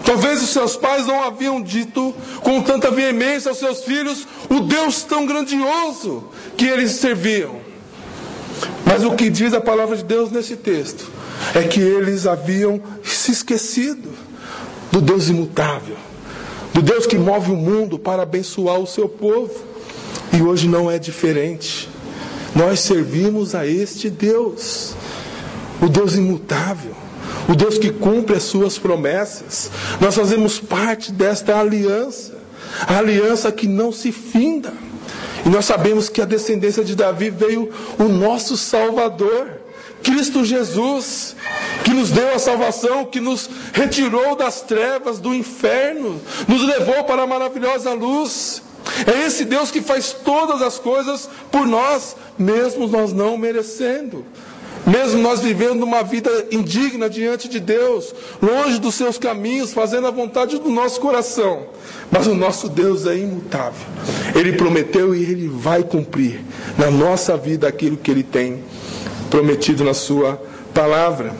Talvez 0.05 0.43
os 0.43 0.49
seus 0.49 0.75
pais 0.75 1.07
não 1.07 1.23
haviam 1.23 1.61
dito 1.61 2.13
com 2.41 2.61
tanta 2.61 2.91
veemência 2.91 3.49
aos 3.49 3.59
seus 3.59 3.83
filhos 3.83 4.27
o 4.49 4.59
Deus 4.59 5.03
tão 5.03 5.25
grandioso 5.25 6.25
que 6.57 6.65
eles 6.65 6.91
serviam. 6.91 7.62
Mas 8.85 9.03
o 9.03 9.11
que 9.11 9.29
diz 9.29 9.53
a 9.53 9.61
palavra 9.61 9.95
de 9.95 10.03
Deus 10.03 10.31
nesse 10.31 10.55
texto 10.55 11.09
é 11.55 11.63
que 11.63 11.79
eles 11.79 12.25
haviam 12.25 12.81
se 13.03 13.31
esquecido 13.31 14.09
do 14.91 15.01
Deus 15.01 15.29
imutável, 15.29 15.95
do 16.73 16.81
Deus 16.81 17.05
que 17.05 17.17
move 17.17 17.51
o 17.51 17.55
mundo 17.55 17.97
para 17.97 18.23
abençoar 18.23 18.79
o 18.79 18.87
seu 18.87 19.09
povo. 19.09 19.53
E 20.31 20.41
hoje 20.41 20.67
não 20.67 20.89
é 20.89 20.97
diferente. 20.97 21.89
Nós 22.55 22.79
servimos 22.79 23.55
a 23.55 23.65
este 23.65 24.09
Deus, 24.09 24.95
o 25.81 25.87
Deus 25.87 26.15
imutável, 26.15 26.93
o 27.47 27.55
Deus 27.55 27.77
que 27.77 27.91
cumpre 27.91 28.35
as 28.35 28.43
suas 28.43 28.77
promessas. 28.77 29.71
Nós 29.99 30.15
fazemos 30.15 30.59
parte 30.59 31.11
desta 31.11 31.59
aliança, 31.59 32.35
a 32.87 32.97
aliança 32.97 33.51
que 33.51 33.67
não 33.67 33.91
se 33.91 34.11
finda. 34.11 34.73
E 35.45 35.49
nós 35.49 35.65
sabemos 35.65 36.09
que 36.09 36.21
a 36.21 36.25
descendência 36.25 36.83
de 36.83 36.95
Davi 36.95 37.29
veio 37.29 37.69
o 37.99 38.03
nosso 38.03 38.55
Salvador, 38.55 39.61
Cristo 40.01 40.43
Jesus, 40.43 41.35
que 41.83 41.91
nos 41.91 42.11
deu 42.11 42.33
a 42.33 42.39
salvação, 42.39 43.05
que 43.05 43.19
nos 43.19 43.49
retirou 43.73 44.35
das 44.35 44.61
trevas, 44.61 45.19
do 45.19 45.33
inferno, 45.33 46.21
nos 46.47 46.61
levou 46.63 47.03
para 47.03 47.23
a 47.23 47.27
maravilhosa 47.27 47.93
luz. 47.93 48.61
É 49.07 49.25
esse 49.25 49.45
Deus 49.45 49.71
que 49.71 49.81
faz 49.81 50.11
todas 50.11 50.61
as 50.61 50.77
coisas 50.77 51.29
por 51.51 51.65
nós, 51.65 52.15
mesmo 52.37 52.87
nós 52.87 53.13
não 53.13 53.37
merecendo. 53.37 54.25
Mesmo 54.85 55.21
nós 55.21 55.39
vivendo 55.39 55.83
uma 55.83 56.03
vida 56.03 56.29
indigna 56.51 57.09
diante 57.09 57.47
de 57.47 57.59
Deus, 57.59 58.13
longe 58.41 58.79
dos 58.79 58.95
seus 58.95 59.17
caminhos, 59.17 59.73
fazendo 59.73 60.07
a 60.07 60.11
vontade 60.11 60.59
do 60.59 60.69
nosso 60.69 60.99
coração. 60.99 61.67
Mas 62.11 62.27
o 62.27 62.35
nosso 62.35 62.67
Deus 62.67 63.07
é 63.07 63.17
imutável. 63.17 63.85
Ele 64.35 64.53
prometeu 64.53 65.15
e 65.15 65.23
ele 65.23 65.47
vai 65.47 65.83
cumprir 65.83 66.41
na 66.77 66.91
nossa 66.91 67.37
vida 67.37 67.67
aquilo 67.67 67.95
que 67.95 68.11
ele 68.11 68.23
tem 68.23 68.61
prometido 69.29 69.83
na 69.83 69.93
sua 69.93 70.41
palavra. 70.73 71.33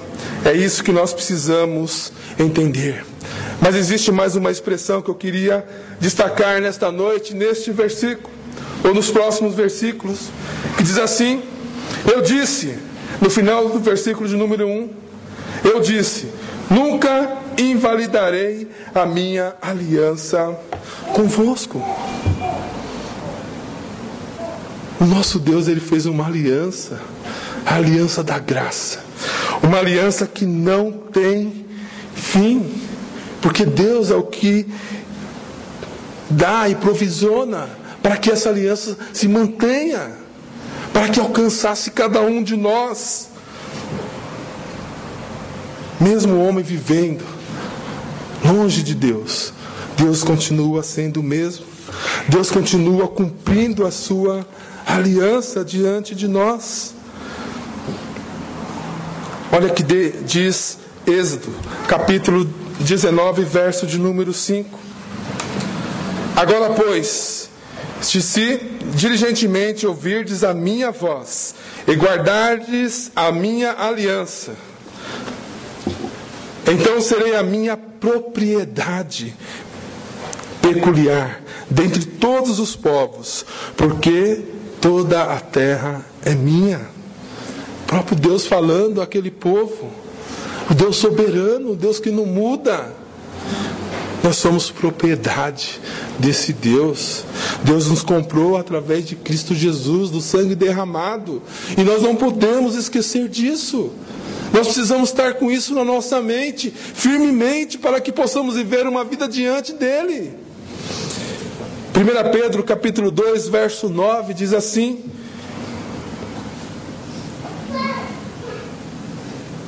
É 0.45 0.53
isso 0.53 0.83
que 0.83 0.91
nós 0.91 1.13
precisamos 1.13 2.13
entender. 2.39 3.05
Mas 3.61 3.75
existe 3.75 4.11
mais 4.11 4.35
uma 4.35 4.51
expressão 4.51 5.01
que 5.01 5.09
eu 5.09 5.15
queria 5.15 5.65
destacar 5.99 6.61
nesta 6.61 6.91
noite, 6.91 7.33
neste 7.33 7.71
versículo, 7.71 8.29
ou 8.83 8.93
nos 8.93 9.09
próximos 9.11 9.53
versículos, 9.53 10.29
que 10.77 10.83
diz 10.83 10.97
assim: 10.97 11.41
Eu 12.11 12.21
disse, 12.21 12.77
no 13.21 13.29
final 13.29 13.69
do 13.69 13.79
versículo 13.79 14.27
de 14.27 14.35
número 14.35 14.67
1, 14.67 14.89
eu 15.63 15.79
disse: 15.79 16.27
Nunca 16.69 17.37
invalidarei 17.57 18.67
a 18.93 19.05
minha 19.05 19.53
aliança 19.61 20.57
convosco. 21.13 21.81
O 24.99 25.05
nosso 25.05 25.39
Deus, 25.39 25.67
ele 25.67 25.79
fez 25.79 26.05
uma 26.05 26.25
aliança, 26.25 27.01
a 27.65 27.75
aliança 27.75 28.23
da 28.23 28.39
graça, 28.39 29.03
uma 29.61 29.77
aliança 29.77 30.25
que 30.25 30.45
não 30.45 30.91
tem 30.91 31.65
fim. 32.15 32.81
Porque 33.41 33.65
Deus 33.65 34.09
é 34.09 34.15
o 34.15 34.23
que 34.23 34.65
dá 36.29 36.69
e 36.69 36.75
provisiona 36.75 37.67
para 38.01 38.17
que 38.17 38.31
essa 38.31 38.49
aliança 38.49 38.97
se 39.11 39.27
mantenha, 39.27 40.11
para 40.93 41.09
que 41.09 41.19
alcançasse 41.19 41.91
cada 41.91 42.21
um 42.21 42.43
de 42.43 42.55
nós. 42.55 43.27
Mesmo 45.99 46.35
o 46.35 46.47
homem 46.47 46.63
vivendo 46.63 47.25
longe 48.45 48.83
de 48.83 48.93
Deus, 48.93 49.53
Deus 49.97 50.23
continua 50.23 50.83
sendo 50.83 51.19
o 51.19 51.23
mesmo. 51.23 51.65
Deus 52.27 52.51
continua 52.51 53.07
cumprindo 53.07 53.85
a 53.85 53.91
sua 53.91 54.45
aliança 54.85 55.63
diante 55.65 56.13
de 56.13 56.27
nós. 56.27 56.93
Olha 59.51 59.69
que 59.69 59.83
diz 59.83 60.77
Êxodo, 61.05 61.53
capítulo 61.87 62.49
19, 62.79 63.43
verso 63.43 63.85
de 63.85 63.97
número 63.97 64.33
5. 64.33 64.79
Agora, 66.35 66.73
pois, 66.73 67.49
se 68.01 68.21
se 68.21 68.72
diligentemente 68.95 69.87
ouvirdes 69.87 70.43
a 70.43 70.53
minha 70.53 70.91
voz 70.91 71.55
e 71.87 71.93
guardardes 71.93 73.11
a 73.15 73.31
minha 73.31 73.73
aliança, 73.73 74.53
então 76.65 77.01
serei 77.01 77.35
a 77.35 77.43
minha 77.43 77.75
propriedade 77.75 79.35
peculiar 80.61 81.41
dentre 81.69 82.05
todos 82.05 82.59
os 82.59 82.75
povos, 82.75 83.45
porque 83.75 84.43
toda 84.79 85.23
a 85.23 85.39
terra 85.39 86.05
é 86.23 86.33
minha. 86.33 86.79
O 87.83 87.85
próprio 87.87 88.17
Deus 88.17 88.45
falando 88.47 89.01
àquele 89.01 89.29
povo, 89.29 89.91
o 90.69 90.73
Deus 90.73 90.95
soberano, 90.95 91.71
o 91.71 91.75
Deus 91.75 91.99
que 91.99 92.09
não 92.09 92.25
muda. 92.25 93.02
Nós 94.23 94.37
somos 94.37 94.71
propriedade 94.71 95.81
desse 96.17 96.53
Deus. 96.53 97.25
Deus 97.61 97.87
nos 97.87 98.01
comprou 98.01 98.55
através 98.55 99.05
de 99.05 99.17
Cristo 99.17 99.53
Jesus, 99.53 100.09
do 100.09 100.21
sangue 100.21 100.55
derramado. 100.55 101.41
E 101.77 101.83
nós 101.83 102.01
não 102.01 102.15
podemos 102.15 102.75
esquecer 102.75 103.27
disso. 103.27 103.91
Nós 104.53 104.67
precisamos 104.67 105.09
estar 105.09 105.33
com 105.33 105.51
isso 105.51 105.75
na 105.75 105.83
nossa 105.83 106.21
mente, 106.21 106.71
firmemente, 106.71 107.77
para 107.77 107.99
que 107.99 108.13
possamos 108.13 108.55
viver 108.55 108.87
uma 108.87 109.03
vida 109.03 109.27
diante 109.27 109.73
dEle. 109.73 110.31
1 111.95 112.31
Pedro 112.31 112.63
capítulo 112.63 113.11
2, 113.11 113.49
verso 113.49 113.89
9 113.89 114.33
diz 114.33 114.53
assim: 114.53 115.03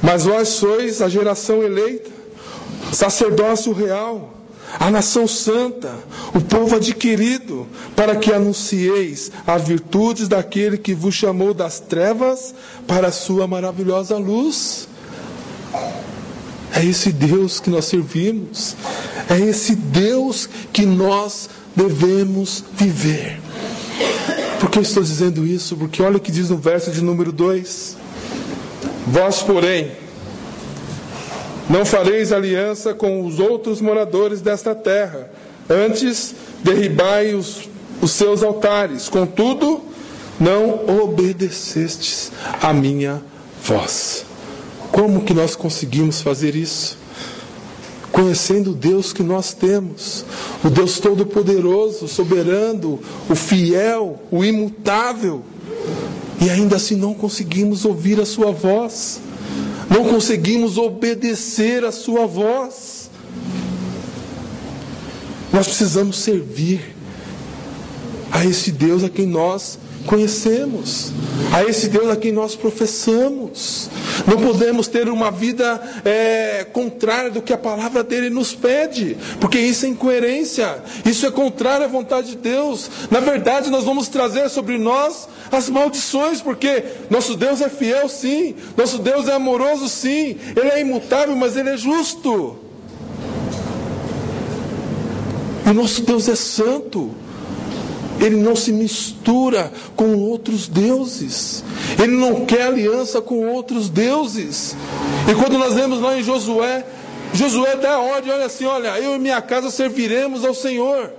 Mas 0.02 0.24
vós 0.24 0.50
sois 0.50 1.02
a 1.02 1.10
geração 1.10 1.62
eleita, 1.62 2.12
sacerdócio 2.94 3.74
real, 3.74 4.34
a 4.79 4.91
nação 4.91 5.27
santa, 5.27 5.94
o 6.34 6.41
povo 6.41 6.75
adquirido, 6.75 7.67
para 7.96 8.15
que 8.15 8.32
anuncieis 8.32 9.32
as 9.46 9.67
virtudes 9.67 10.27
daquele 10.27 10.77
que 10.77 10.94
vos 10.94 11.15
chamou 11.15 11.53
das 11.53 11.79
trevas 11.79 12.53
para 12.88 13.08
a 13.08 13.12
sua 13.12 13.48
maravilhosa 13.48 14.17
luz. 14.17 14.88
É 16.74 16.84
esse 16.84 17.12
Deus 17.12 17.60
que 17.60 17.70
nós 17.70 17.86
servimos, 17.86 18.75
é 19.29 19.39
esse 19.39 19.75
Deus 19.75 20.50
que 20.74 20.86
nós 20.86 21.50
devemos 21.75 22.63
viver. 22.74 23.39
Por 24.60 24.70
que 24.70 24.79
estou 24.79 25.03
dizendo 25.03 25.46
isso? 25.46 25.75
Porque 25.77 26.01
olha 26.01 26.17
o 26.17 26.20
que 26.20 26.32
diz 26.32 26.50
no 26.50 26.58
verso 26.58 26.91
de 26.91 27.01
número 27.01 27.32
2: 27.32 27.98
Vós, 29.08 29.41
porém, 29.41 29.91
não 31.69 31.86
fareis 31.86 32.31
aliança 32.31 32.93
com 32.93 33.25
os 33.25 33.39
outros 33.39 33.81
moradores 33.81 34.41
desta 34.41 34.75
terra, 34.75 35.29
antes 35.69 36.36
derribai 36.63 37.34
os, 37.34 37.69
os 38.01 38.12
seus 38.12 38.43
altares, 38.43 39.10
contudo, 39.10 39.81
não 40.39 41.01
obedecestes 41.03 42.31
a 42.62 42.74
minha 42.74 43.22
voz. 43.63 44.25
Como 44.91 45.24
que 45.24 45.34
nós 45.34 45.55
conseguimos 45.55 46.22
fazer 46.22 46.55
isso? 46.55 47.05
conhecendo 48.15 48.71
o 48.71 48.73
Deus 48.73 49.12
que 49.12 49.21
nós 49.21 49.54
temos, 49.54 50.23
o 50.63 50.69
Deus 50.69 50.99
Todo-Poderoso, 50.99 52.08
soberano, 52.08 52.97
o 53.30 53.36
fiel, 53.36 54.21
o 54.32 54.41
imutável, 54.41 55.43
e 56.39 56.49
ainda 56.49 56.78
assim 56.78 56.95
não 56.95 57.13
conseguimos 57.13 57.84
ouvir 57.84 58.21
a 58.21 58.25
Sua 58.25 58.54
voz, 58.54 59.19
não 59.95 60.03
conseguimos 60.03 60.77
obedecer 60.77 61.86
a 61.86 61.91
Sua 61.91 62.27
voz. 62.27 63.10
Nós 65.53 65.67
precisamos 65.67 66.17
servir 66.17 66.93
a 68.29 68.43
esse 68.43 68.73
Deus 68.73 69.05
a 69.05 69.10
quem 69.10 69.25
nós 69.25 69.79
conhecemos, 70.06 71.12
a 71.52 71.63
esse 71.63 71.88
Deus 71.89 72.10
a 72.10 72.15
quem 72.15 72.32
nós 72.32 72.56
professamos. 72.56 73.89
Não 74.28 74.38
podemos 74.38 74.88
ter 74.88 75.10
uma 75.10 75.30
vida 75.30 75.82
é, 76.04 76.65
contrária 76.72 77.30
do 77.30 77.41
que 77.41 77.52
a 77.52 77.58
palavra 77.58 78.04
dele 78.04 78.30
nos 78.30 78.54
pede, 78.54 79.18
porque 79.39 79.60
isso 79.60 79.86
é 79.86 79.89
incoerência, 79.89 80.82
isso 81.06 81.26
é 81.26 81.32
contrário 81.32 81.86
à 81.86 81.89
vontade 81.89 82.32
de 82.32 82.38
Deus. 82.38 82.89
Na 83.12 83.20
verdade, 83.20 83.70
nós 83.70 83.84
vamos 83.84 84.08
trazer 84.08 84.50
sobre 84.50 84.78
nós 84.78 85.28
as 85.52 85.70
maldições, 85.70 86.41
porque 86.41 86.84
nosso 87.10 87.36
Deus 87.36 87.62
é 87.62 87.70
fiel, 87.70 88.08
sim, 88.08 88.56
nosso 88.78 89.00
Deus 89.00 89.28
é 89.28 89.34
amoroso, 89.34 89.89
sim, 89.89 90.38
ele 90.56 90.70
é 90.70 90.82
imutável, 90.82 91.36
mas 91.36 91.58
ele 91.58 91.70
é 91.70 91.78
justo. 91.78 92.58
E 95.65 95.74
nosso 95.74 96.04
Deus 96.04 96.30
é 96.30 96.36
santo. 96.36 97.25
Ele 98.19 98.38
não 98.38 98.56
se 98.56 98.71
mistura 98.71 99.71
com 99.95 100.15
outros 100.15 100.67
deuses. 100.67 101.63
Ele 102.01 102.13
não 102.15 102.45
quer 102.45 102.63
aliança 102.63 103.21
com 103.21 103.47
outros 103.47 103.89
deuses. 103.89 104.75
E 105.30 105.36
quando 105.36 105.58
nós 105.58 105.73
vemos 105.73 105.99
lá 105.99 106.17
em 106.17 106.23
Josué, 106.23 106.86
Josué 107.34 107.75
dá 107.75 107.99
ordem, 107.99 108.32
olha 108.32 108.45
assim, 108.45 108.65
olha, 108.65 108.97
eu 108.99 109.15
e 109.15 109.19
minha 109.19 109.41
casa 109.41 109.69
serviremos 109.69 110.45
ao 110.45 110.54
Senhor. 110.54 111.12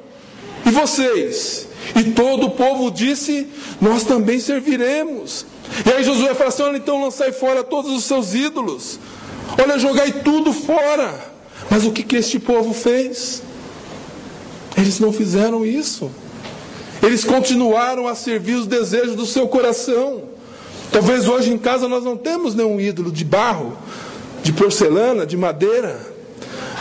E 0.64 0.70
vocês? 0.70 1.68
E 1.94 2.04
todo 2.12 2.46
o 2.46 2.50
povo 2.50 2.90
disse, 2.90 3.46
nós 3.80 4.04
também 4.04 4.40
serviremos. 4.40 5.44
E 5.85 5.90
aí 5.90 6.02
Josué 6.02 6.35
fala 6.35 6.48
assim, 6.48 6.62
olha, 6.62 6.76
então 6.78 7.02
lançai 7.02 7.32
fora 7.32 7.62
todos 7.62 7.92
os 7.92 8.04
seus 8.04 8.35
ídolos. 8.35 8.98
Olha, 9.62 9.78
jogai 9.78 10.12
tudo 10.12 10.52
fora. 10.52 11.37
Mas 11.70 11.85
o 11.85 11.90
que, 11.90 12.02
que 12.02 12.16
este 12.16 12.38
povo 12.38 12.72
fez? 12.72 13.42
Eles 14.76 14.98
não 14.98 15.12
fizeram 15.12 15.64
isso. 15.64 16.11
Eles 17.02 17.24
continuaram 17.24 18.06
a 18.09 18.14
servir 18.14 18.54
os 18.54 18.66
desejos 18.66 19.14
do 19.14 19.26
seu 19.26 19.46
coração. 19.48 20.22
Talvez 20.90 21.28
hoje 21.28 21.52
em 21.52 21.59
casa 21.59 21.88
nós 21.88 22.04
não 22.04 22.16
temos 22.16 22.54
nenhum 22.54 22.80
ídolo 22.80 23.11
de 23.11 23.24
barro, 23.24 23.76
de 24.42 24.52
porcelana, 24.52 25.26
de 25.26 25.37
madeira, 25.37 25.98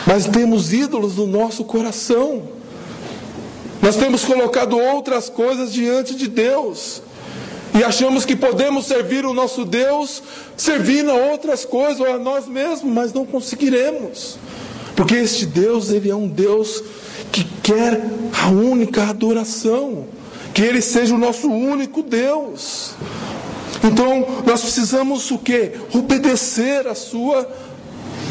mas 0.05 0.25
temos 0.25 0.71
ídolos 0.71 1.17
no 1.17 1.27
nosso 1.27 1.63
coração. 1.63 2.43
Nós 3.81 3.95
temos 3.95 4.23
colocado 4.23 4.77
outras 4.77 5.29
coisas 5.29 5.71
diante 5.71 6.15
de 6.15 6.27
Deus. 6.27 7.01
E 7.77 7.83
achamos 7.83 8.23
que 8.23 8.35
podemos 8.35 8.85
servir 8.85 9.25
o 9.25 9.33
nosso 9.33 9.65
Deus 9.65 10.23
servindo 10.55 11.11
a 11.11 11.15
outras 11.15 11.65
coisas 11.65 11.99
ou 11.99 12.07
a 12.07 12.17
nós 12.17 12.47
mesmos, 12.47 12.91
mas 12.91 13.11
não 13.11 13.25
conseguiremos. 13.25 14.37
Porque 14.95 15.15
este 15.15 15.45
Deus, 15.45 15.89
ele 15.89 16.09
é 16.09 16.15
um 16.15 16.27
Deus 16.27 16.81
que 17.31 17.43
quer 17.63 18.01
a 18.43 18.49
única 18.49 19.03
adoração, 19.03 20.05
que 20.53 20.61
Ele 20.61 20.81
seja 20.81 21.13
o 21.15 21.17
nosso 21.17 21.49
único 21.49 22.01
Deus. 22.03 22.93
Então, 23.83 24.43
nós 24.45 24.61
precisamos 24.61 25.29
o 25.31 25.37
que? 25.37 25.73
Obedecer 25.93 26.87
a 26.87 26.95
Sua 26.95 27.47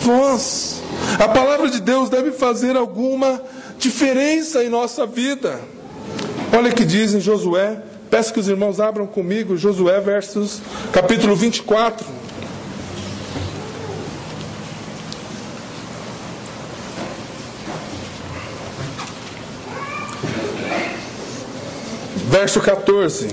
voz. 0.00 0.82
A 1.18 1.28
palavra 1.28 1.68
de 1.70 1.80
Deus 1.80 2.08
deve 2.08 2.32
fazer 2.32 2.76
alguma 2.76 3.40
diferença 3.78 4.64
em 4.64 4.68
nossa 4.68 5.06
vida. 5.06 5.60
Olha 6.56 6.70
o 6.70 6.74
que 6.74 6.84
diz 6.84 7.14
em 7.14 7.20
Josué, 7.20 7.82
peço 8.10 8.32
que 8.32 8.40
os 8.40 8.48
irmãos 8.48 8.80
abram 8.80 9.06
comigo, 9.06 9.56
Josué, 9.56 10.00
versos, 10.00 10.60
capítulo 10.92 11.34
24. 11.34 12.23
Verso 22.44 22.60
14. 22.60 23.28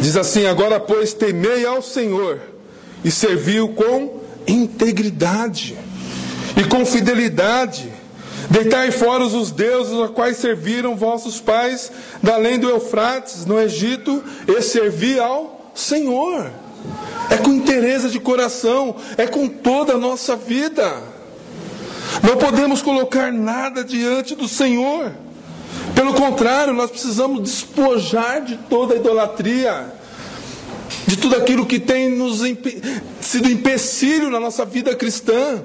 Diz 0.00 0.16
assim: 0.16 0.46
Agora, 0.46 0.80
pois, 0.80 1.12
temei 1.12 1.66
ao 1.66 1.82
Senhor 1.82 2.40
e 3.04 3.10
serviu 3.10 3.68
com 3.74 4.22
integridade 4.46 5.76
e 6.56 6.64
com 6.64 6.86
fidelidade. 6.86 7.92
Deitai 8.48 8.90
fora 8.92 9.24
os 9.24 9.50
deuses 9.50 10.00
a 10.00 10.08
quais 10.08 10.38
serviram 10.38 10.96
vossos 10.96 11.38
pais 11.38 11.92
da 12.22 12.36
além 12.36 12.58
do 12.58 12.70
Eufrates, 12.70 13.44
no 13.44 13.60
Egito, 13.60 14.24
e 14.46 14.62
servi 14.62 15.18
ao 15.18 15.70
Senhor. 15.74 16.50
É 17.30 17.36
com 17.36 17.52
interesse 17.52 18.08
de 18.10 18.18
coração, 18.18 18.96
é 19.16 19.26
com 19.26 19.48
toda 19.48 19.94
a 19.94 19.98
nossa 19.98 20.34
vida. 20.34 21.02
Não 22.22 22.36
podemos 22.36 22.80
colocar 22.82 23.32
nada 23.32 23.84
diante 23.84 24.34
do 24.34 24.48
Senhor. 24.48 25.12
Pelo 25.94 26.14
contrário, 26.14 26.72
nós 26.72 26.90
precisamos 26.90 27.42
despojar 27.42 28.42
de 28.42 28.56
toda 28.56 28.94
a 28.94 28.96
idolatria, 28.96 29.92
de 31.06 31.16
tudo 31.16 31.36
aquilo 31.36 31.66
que 31.66 31.78
tem 31.78 32.10
nos 32.10 32.40
sido 33.20 33.50
empecilho 33.50 34.30
na 34.30 34.40
nossa 34.40 34.64
vida 34.64 34.94
cristã. 34.94 35.62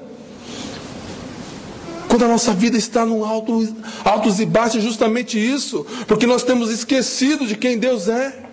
Quando 2.07 2.25
a 2.25 2.27
nossa 2.27 2.53
vida 2.53 2.77
está 2.77 3.05
num 3.05 3.25
alto, 3.25 3.75
altos 4.05 4.39
e 4.39 4.45
baixos, 4.45 4.77
é 4.77 4.81
justamente 4.81 5.39
isso, 5.39 5.85
porque 6.07 6.27
nós 6.27 6.43
temos 6.43 6.69
esquecido 6.69 7.47
de 7.47 7.55
quem 7.55 7.77
Deus 7.77 8.07
é, 8.07 8.43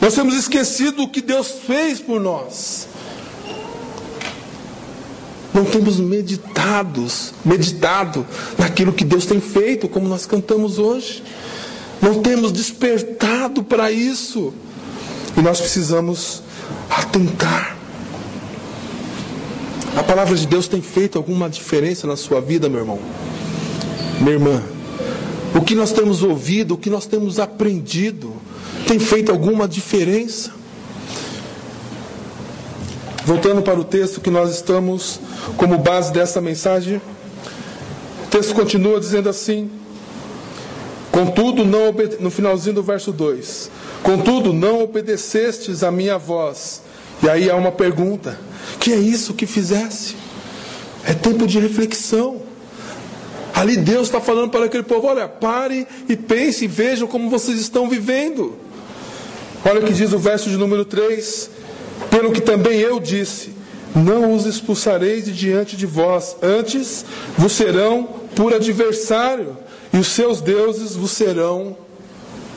nós 0.00 0.14
temos 0.14 0.34
esquecido 0.34 0.98
do 0.98 1.08
que 1.08 1.20
Deus 1.20 1.48
fez 1.66 2.00
por 2.00 2.20
nós. 2.20 2.88
Não 5.52 5.64
temos 5.64 5.98
meditados, 5.98 7.34
meditado 7.44 8.26
naquilo 8.56 8.92
que 8.92 9.04
Deus 9.04 9.26
tem 9.26 9.40
feito, 9.40 9.88
como 9.88 10.08
nós 10.08 10.24
cantamos 10.24 10.78
hoje. 10.78 11.22
Não 12.00 12.22
temos 12.22 12.52
despertado 12.52 13.62
para 13.62 13.90
isso. 13.90 14.52
E 15.36 15.40
nós 15.40 15.60
precisamos 15.60 16.42
atentar. 16.88 17.76
A 19.96 20.02
palavra 20.02 20.36
de 20.36 20.46
Deus 20.46 20.68
tem 20.68 20.80
feito 20.80 21.18
alguma 21.18 21.50
diferença 21.50 22.06
na 22.06 22.16
sua 22.16 22.40
vida, 22.40 22.68
meu 22.68 22.80
irmão? 22.80 22.98
Minha 24.20 24.32
irmã, 24.32 24.62
o 25.54 25.60
que 25.62 25.74
nós 25.74 25.92
temos 25.92 26.22
ouvido, 26.22 26.74
o 26.74 26.78
que 26.78 26.88
nós 26.88 27.06
temos 27.06 27.40
aprendido, 27.40 28.32
tem 28.86 28.98
feito 28.98 29.30
alguma 29.30 29.68
diferença? 29.68 30.52
Voltando 33.24 33.62
para 33.62 33.78
o 33.78 33.84
texto 33.84 34.20
que 34.20 34.30
nós 34.30 34.50
estamos 34.50 35.20
como 35.56 35.78
base 35.78 36.12
dessa 36.12 36.40
mensagem, 36.40 37.00
o 38.24 38.28
texto 38.30 38.54
continua 38.54 38.98
dizendo 38.98 39.28
assim: 39.28 39.70
Contudo, 41.10 41.64
não 41.64 41.94
no 42.18 42.30
finalzinho 42.30 42.76
do 42.76 42.82
verso 42.82 43.12
2: 43.12 43.70
Contudo, 44.02 44.52
não 44.52 44.82
obedecestes 44.82 45.82
a 45.82 45.90
minha 45.90 46.16
voz. 46.16 46.82
E 47.22 47.28
aí 47.28 47.50
há 47.50 47.56
uma 47.56 47.72
pergunta: 47.72 48.38
Que 48.78 48.92
é 48.92 48.96
isso 48.96 49.34
que 49.34 49.46
fizesse? 49.46 50.16
É 51.04 51.12
tempo 51.12 51.46
de 51.46 51.58
reflexão. 51.58 52.42
Ali 53.60 53.76
Deus 53.76 54.06
está 54.06 54.22
falando 54.22 54.50
para 54.50 54.64
aquele 54.64 54.82
povo: 54.82 55.06
olha, 55.06 55.28
pare 55.28 55.86
e 56.08 56.16
pense 56.16 56.64
e 56.64 56.68
vejam 56.68 57.06
como 57.06 57.28
vocês 57.28 57.60
estão 57.60 57.90
vivendo. 57.90 58.56
Olha 59.62 59.80
o 59.80 59.84
que 59.84 59.92
diz 59.92 60.14
o 60.14 60.18
verso 60.18 60.48
de 60.48 60.56
número 60.56 60.82
3: 60.82 61.50
pelo 62.10 62.32
que 62.32 62.40
também 62.40 62.80
eu 62.80 62.98
disse: 62.98 63.50
Não 63.94 64.34
os 64.34 64.46
expulsareis 64.46 65.26
de 65.26 65.32
diante 65.32 65.76
de 65.76 65.84
vós, 65.84 66.36
antes 66.40 67.04
vos 67.36 67.52
serão 67.52 68.08
por 68.34 68.54
adversário, 68.54 69.58
e 69.92 69.98
os 69.98 70.06
seus 70.06 70.40
deuses 70.40 70.96
vos 70.96 71.10
serão 71.10 71.76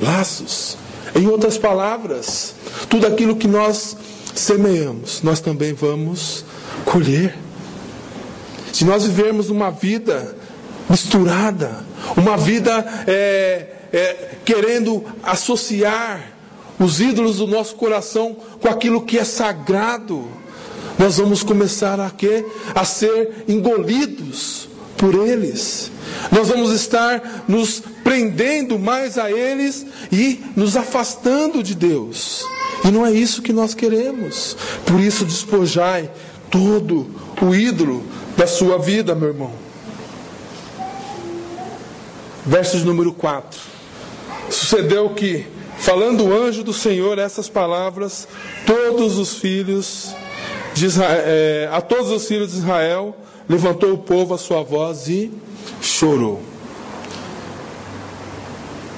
laços. 0.01 0.77
Em 1.13 1.27
outras 1.27 1.57
palavras, 1.57 2.55
tudo 2.89 3.05
aquilo 3.05 3.35
que 3.35 3.47
nós 3.47 3.97
semeamos, 4.33 5.21
nós 5.21 5.41
também 5.41 5.73
vamos 5.73 6.45
colher. 6.85 7.35
Se 8.71 8.85
nós 8.85 9.03
vivermos 9.03 9.49
uma 9.49 9.69
vida 9.69 10.41
misturada, 10.89 11.83
uma 12.15 12.37
vida 12.37 12.85
é, 13.07 13.67
é, 13.91 14.29
querendo 14.43 15.03
associar 15.23 16.33
os 16.79 16.99
ídolos 16.99 17.37
do 17.37 17.47
nosso 17.47 17.75
coração 17.75 18.35
com 18.59 18.67
aquilo 18.67 19.01
que 19.01 19.17
é 19.17 19.23
sagrado, 19.23 20.27
nós 20.97 21.17
vamos 21.17 21.43
começar 21.43 21.99
a 21.99 22.09
quê? 22.09 22.45
A 22.75 22.85
ser 22.85 23.45
engolidos 23.47 24.69
por 24.97 25.15
eles. 25.15 25.91
Nós 26.31 26.47
vamos 26.47 26.71
estar 26.71 27.43
nos 27.47 27.81
prendendo 28.03 28.77
mais 28.77 29.17
a 29.17 29.31
eles 29.31 29.85
e 30.11 30.41
nos 30.55 30.77
afastando 30.77 31.63
de 31.63 31.75
Deus. 31.75 32.45
E 32.85 32.91
não 32.91 33.05
é 33.05 33.11
isso 33.11 33.41
que 33.41 33.53
nós 33.53 33.73
queremos. 33.73 34.55
Por 34.85 34.99
isso 34.99 35.25
despojai 35.25 36.09
todo 36.49 37.09
o 37.41 37.55
ídolo 37.55 38.03
da 38.37 38.45
sua 38.45 38.77
vida, 38.77 39.15
meu 39.15 39.29
irmão. 39.29 39.62
Versos 42.45 42.83
número 42.83 43.13
4. 43.13 43.59
Sucedeu 44.49 45.09
que 45.11 45.45
Falando 45.83 46.23
o 46.23 46.33
anjo 46.33 46.63
do 46.63 46.71
Senhor 46.71 47.19
essas 47.19 47.49
palavras, 47.49 48.25
todos 48.65 49.17
os 49.17 49.37
filhos 49.37 50.15
de 50.73 50.85
Israel, 50.85 51.23
é, 51.25 51.69
a 51.69 51.81
todos 51.81 52.09
os 52.09 52.25
filhos 52.25 52.53
de 52.53 52.59
Israel, 52.59 53.13
levantou 53.49 53.91
o 53.91 53.97
povo 53.97 54.33
a 54.33 54.37
sua 54.37 54.63
voz 54.63 55.09
e 55.09 55.29
chorou. 55.81 56.41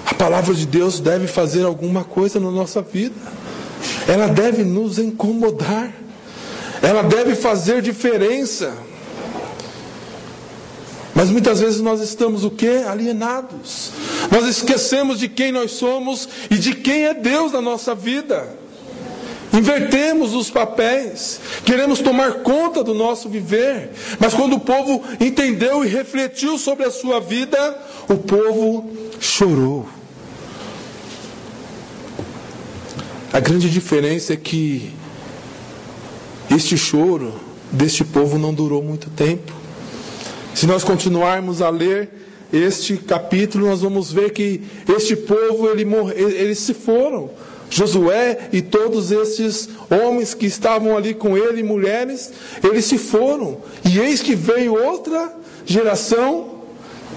A 0.05 0.13
palavra 0.13 0.53
de 0.53 0.67
Deus 0.67 0.99
deve 0.99 1.25
fazer 1.25 1.65
alguma 1.65 2.03
coisa 2.03 2.39
na 2.39 2.51
nossa 2.51 2.84
vida. 2.84 3.15
Ela 4.08 4.27
deve 4.27 4.63
nos 4.63 4.99
incomodar. 4.99 5.91
Ela 6.84 7.01
deve 7.01 7.34
fazer 7.34 7.81
diferença. 7.81 8.71
Mas 11.25 11.31
muitas 11.31 11.59
vezes 11.59 11.81
nós 11.81 12.01
estamos 12.01 12.43
o 12.43 12.51
que? 12.51 12.67
Alienados. 12.67 13.89
Nós 14.31 14.45
esquecemos 14.45 15.17
de 15.17 15.27
quem 15.27 15.51
nós 15.51 15.71
somos 15.71 16.29
e 16.51 16.55
de 16.55 16.75
quem 16.75 17.05
é 17.05 17.15
Deus 17.15 17.51
na 17.51 17.59
nossa 17.63 17.95
vida. 17.95 18.47
Invertemos 19.51 20.35
os 20.35 20.51
papéis, 20.51 21.39
queremos 21.65 21.97
tomar 21.97 22.43
conta 22.43 22.83
do 22.83 22.93
nosso 22.93 23.27
viver, 23.27 23.89
mas 24.19 24.35
quando 24.35 24.57
o 24.57 24.59
povo 24.59 25.03
entendeu 25.19 25.83
e 25.83 25.88
refletiu 25.88 26.59
sobre 26.59 26.85
a 26.85 26.91
sua 26.91 27.19
vida, 27.19 27.75
o 28.07 28.17
povo 28.17 28.88
chorou. 29.19 29.89
A 33.33 33.39
grande 33.39 33.67
diferença 33.67 34.33
é 34.33 34.38
que 34.38 34.93
este 36.55 36.77
choro 36.77 37.33
deste 37.71 38.03
povo 38.03 38.38
não 38.38 38.53
durou 38.53 38.83
muito 38.83 39.09
tempo. 39.09 39.64
Se 40.55 40.65
nós 40.65 40.85
continuarmos 40.85 41.61
a 41.61 41.69
ler 41.69 42.09
este 42.51 42.95
capítulo, 42.95 43.67
nós 43.67 43.81
vamos 43.81 44.09
ver 44.09 44.31
que 44.31 44.61
este 44.87 45.13
povo, 45.13 45.69
ele 45.69 45.83
morre, 45.83 46.13
eles 46.13 46.59
se 46.59 46.73
foram. 46.73 47.29
Josué 47.69 48.47
e 48.53 48.61
todos 48.61 49.11
esses 49.11 49.67
homens 49.89 50.33
que 50.33 50.45
estavam 50.45 50.95
ali 50.95 51.13
com 51.13 51.37
ele, 51.37 51.61
mulheres, 51.61 52.31
eles 52.63 52.85
se 52.85 52.97
foram. 52.97 53.57
E 53.83 53.99
eis 53.99 54.21
que 54.21 54.33
veio 54.33 54.81
outra 54.81 55.33
geração 55.65 56.61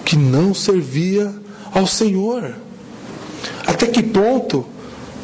que 0.05 0.17
não 0.17 0.53
servia 0.53 1.33
ao 1.73 1.87
Senhor. 1.87 2.57
Até 3.65 3.87
que 3.87 4.03
ponto 4.03 4.67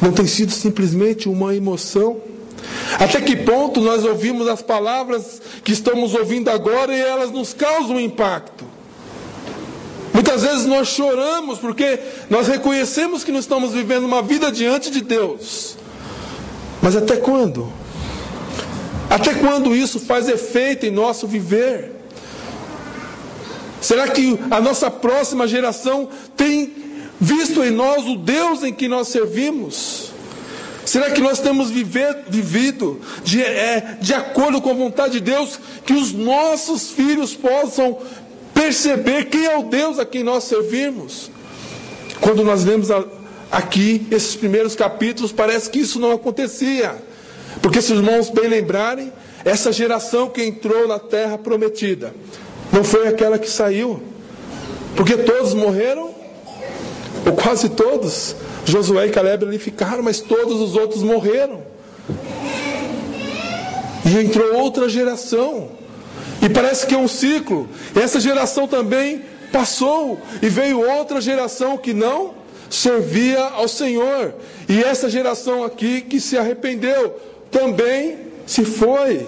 não 0.01 0.13
tem 0.13 0.25
sido 0.25 0.53
simplesmente 0.53 1.27
uma 1.27 1.53
emoção? 1.53 2.21
Até 2.99 3.19
que 3.21 3.35
ponto 3.35 3.81
nós 3.81 4.05
ouvimos 4.05 4.47
as 4.47 4.61
palavras 4.61 5.41
que 5.63 5.71
estamos 5.71 6.13
ouvindo 6.13 6.49
agora 6.49 6.95
e 6.95 6.99
elas 6.99 7.31
nos 7.31 7.53
causam 7.53 7.99
impacto? 7.99 8.65
Muitas 10.13 10.43
vezes 10.43 10.65
nós 10.65 10.87
choramos 10.87 11.59
porque 11.59 11.99
nós 12.29 12.47
reconhecemos 12.47 13.23
que 13.23 13.31
não 13.33 13.39
estamos 13.39 13.73
vivendo 13.73 14.05
uma 14.05 14.21
vida 14.21 14.49
diante 14.49 14.89
de 14.89 15.01
Deus. 15.01 15.75
Mas 16.81 16.95
até 16.95 17.17
quando? 17.17 17.71
Até 19.09 19.33
quando 19.33 19.75
isso 19.75 19.99
faz 19.99 20.29
efeito 20.29 20.85
em 20.85 20.91
nosso 20.91 21.27
viver? 21.27 21.91
Será 23.81 24.07
que 24.07 24.39
a 24.49 24.61
nossa 24.61 24.89
próxima 24.89 25.47
geração 25.47 26.09
tem 26.35 26.73
visto 27.19 27.63
em 27.63 27.71
nós 27.71 28.05
o 28.07 28.15
Deus 28.15 28.63
em 28.63 28.73
que 28.73 28.87
nós 28.87 29.09
servimos? 29.09 30.04
Será 30.85 31.09
que 31.09 31.21
nós 31.21 31.39
temos 31.39 31.69
viver, 31.69 32.25
vivido 32.29 33.01
de, 33.23 33.41
é, 33.41 33.97
de 33.99 34.13
acordo 34.13 34.61
com 34.61 34.69
a 34.69 34.73
vontade 34.73 35.13
de 35.13 35.19
Deus, 35.21 35.59
que 35.85 35.93
os 35.93 36.13
nossos 36.13 36.91
filhos 36.91 37.33
possam 37.33 37.97
perceber 38.53 39.25
quem 39.25 39.45
é 39.45 39.57
o 39.57 39.63
Deus 39.63 39.97
a 39.99 40.05
quem 40.05 40.23
nós 40.23 40.43
servimos? 40.43 41.31
Quando 42.21 42.43
nós 42.43 42.63
lemos 42.63 42.89
aqui 43.51 44.07
esses 44.11 44.35
primeiros 44.35 44.75
capítulos, 44.75 45.31
parece 45.31 45.69
que 45.69 45.79
isso 45.79 45.99
não 45.99 46.11
acontecia. 46.11 46.95
Porque, 47.61 47.81
se 47.81 47.93
os 47.93 47.99
irmãos 47.99 48.29
bem 48.29 48.47
lembrarem, 48.47 49.11
essa 49.43 49.71
geração 49.71 50.29
que 50.29 50.43
entrou 50.43 50.87
na 50.87 50.99
terra 50.99 51.37
prometida 51.37 52.13
não 52.71 52.83
foi 52.83 53.07
aquela 53.07 53.37
que 53.37 53.49
saiu, 53.49 54.01
porque 54.95 55.17
todos 55.17 55.53
morreram, 55.53 56.14
ou 57.25 57.33
quase 57.33 57.69
todos. 57.69 58.35
Josué 58.65 59.07
e 59.07 59.09
Caleb 59.09 59.45
ali 59.45 59.59
ficaram, 59.59 60.03
mas 60.03 60.19
todos 60.21 60.61
os 60.61 60.75
outros 60.75 61.03
morreram. 61.03 61.61
E 64.05 64.17
entrou 64.19 64.55
outra 64.55 64.87
geração. 64.87 65.69
E 66.41 66.49
parece 66.49 66.85
que 66.85 66.93
é 66.93 66.97
um 66.97 67.07
ciclo. 67.07 67.67
Essa 67.95 68.19
geração 68.19 68.67
também 68.67 69.23
passou 69.51 70.19
e 70.41 70.49
veio 70.49 70.79
outra 70.79 71.19
geração 71.19 71.77
que 71.77 71.93
não 71.93 72.33
servia 72.69 73.39
ao 73.39 73.67
Senhor. 73.67 74.33
E 74.67 74.83
essa 74.83 75.09
geração 75.09 75.63
aqui 75.63 76.01
que 76.01 76.19
se 76.19 76.37
arrependeu 76.37 77.15
também 77.49 78.17
se 78.45 78.63
foi. 78.63 79.25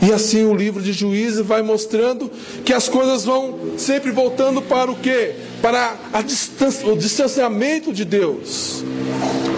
E 0.00 0.12
assim 0.12 0.44
o 0.44 0.54
livro 0.54 0.80
de 0.80 0.92
Juízes 0.92 1.44
vai 1.44 1.62
mostrando 1.62 2.30
que 2.64 2.72
as 2.72 2.88
coisas 2.88 3.24
vão 3.24 3.58
sempre 3.76 4.10
voltando 4.10 4.62
para 4.62 4.90
o 4.90 4.96
quê? 4.96 5.34
Para 5.60 5.96
o 6.84 6.96
distanciamento 6.96 7.92
de 7.92 8.04
Deus. 8.04 8.84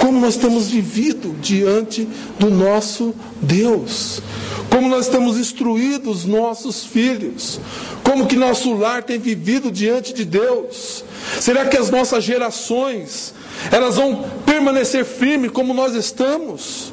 Como 0.00 0.18
nós 0.18 0.36
temos 0.36 0.68
vivido 0.68 1.36
diante 1.40 2.08
do 2.38 2.50
nosso 2.50 3.14
Deus. 3.40 4.22
Como 4.70 4.88
nós 4.88 5.08
temos 5.08 5.36
instruído 5.36 6.10
os 6.10 6.24
nossos 6.24 6.84
filhos. 6.84 7.60
Como 8.02 8.26
que 8.26 8.36
nosso 8.36 8.72
lar 8.72 9.02
tem 9.02 9.18
vivido 9.18 9.70
diante 9.70 10.14
de 10.14 10.24
Deus. 10.24 11.04
Será 11.38 11.66
que 11.66 11.76
as 11.76 11.90
nossas 11.90 12.24
gerações 12.24 13.34
elas 13.70 13.96
vão 13.96 14.24
permanecer 14.46 15.04
firmes 15.04 15.50
como 15.50 15.74
nós 15.74 15.94
estamos? 15.94 16.92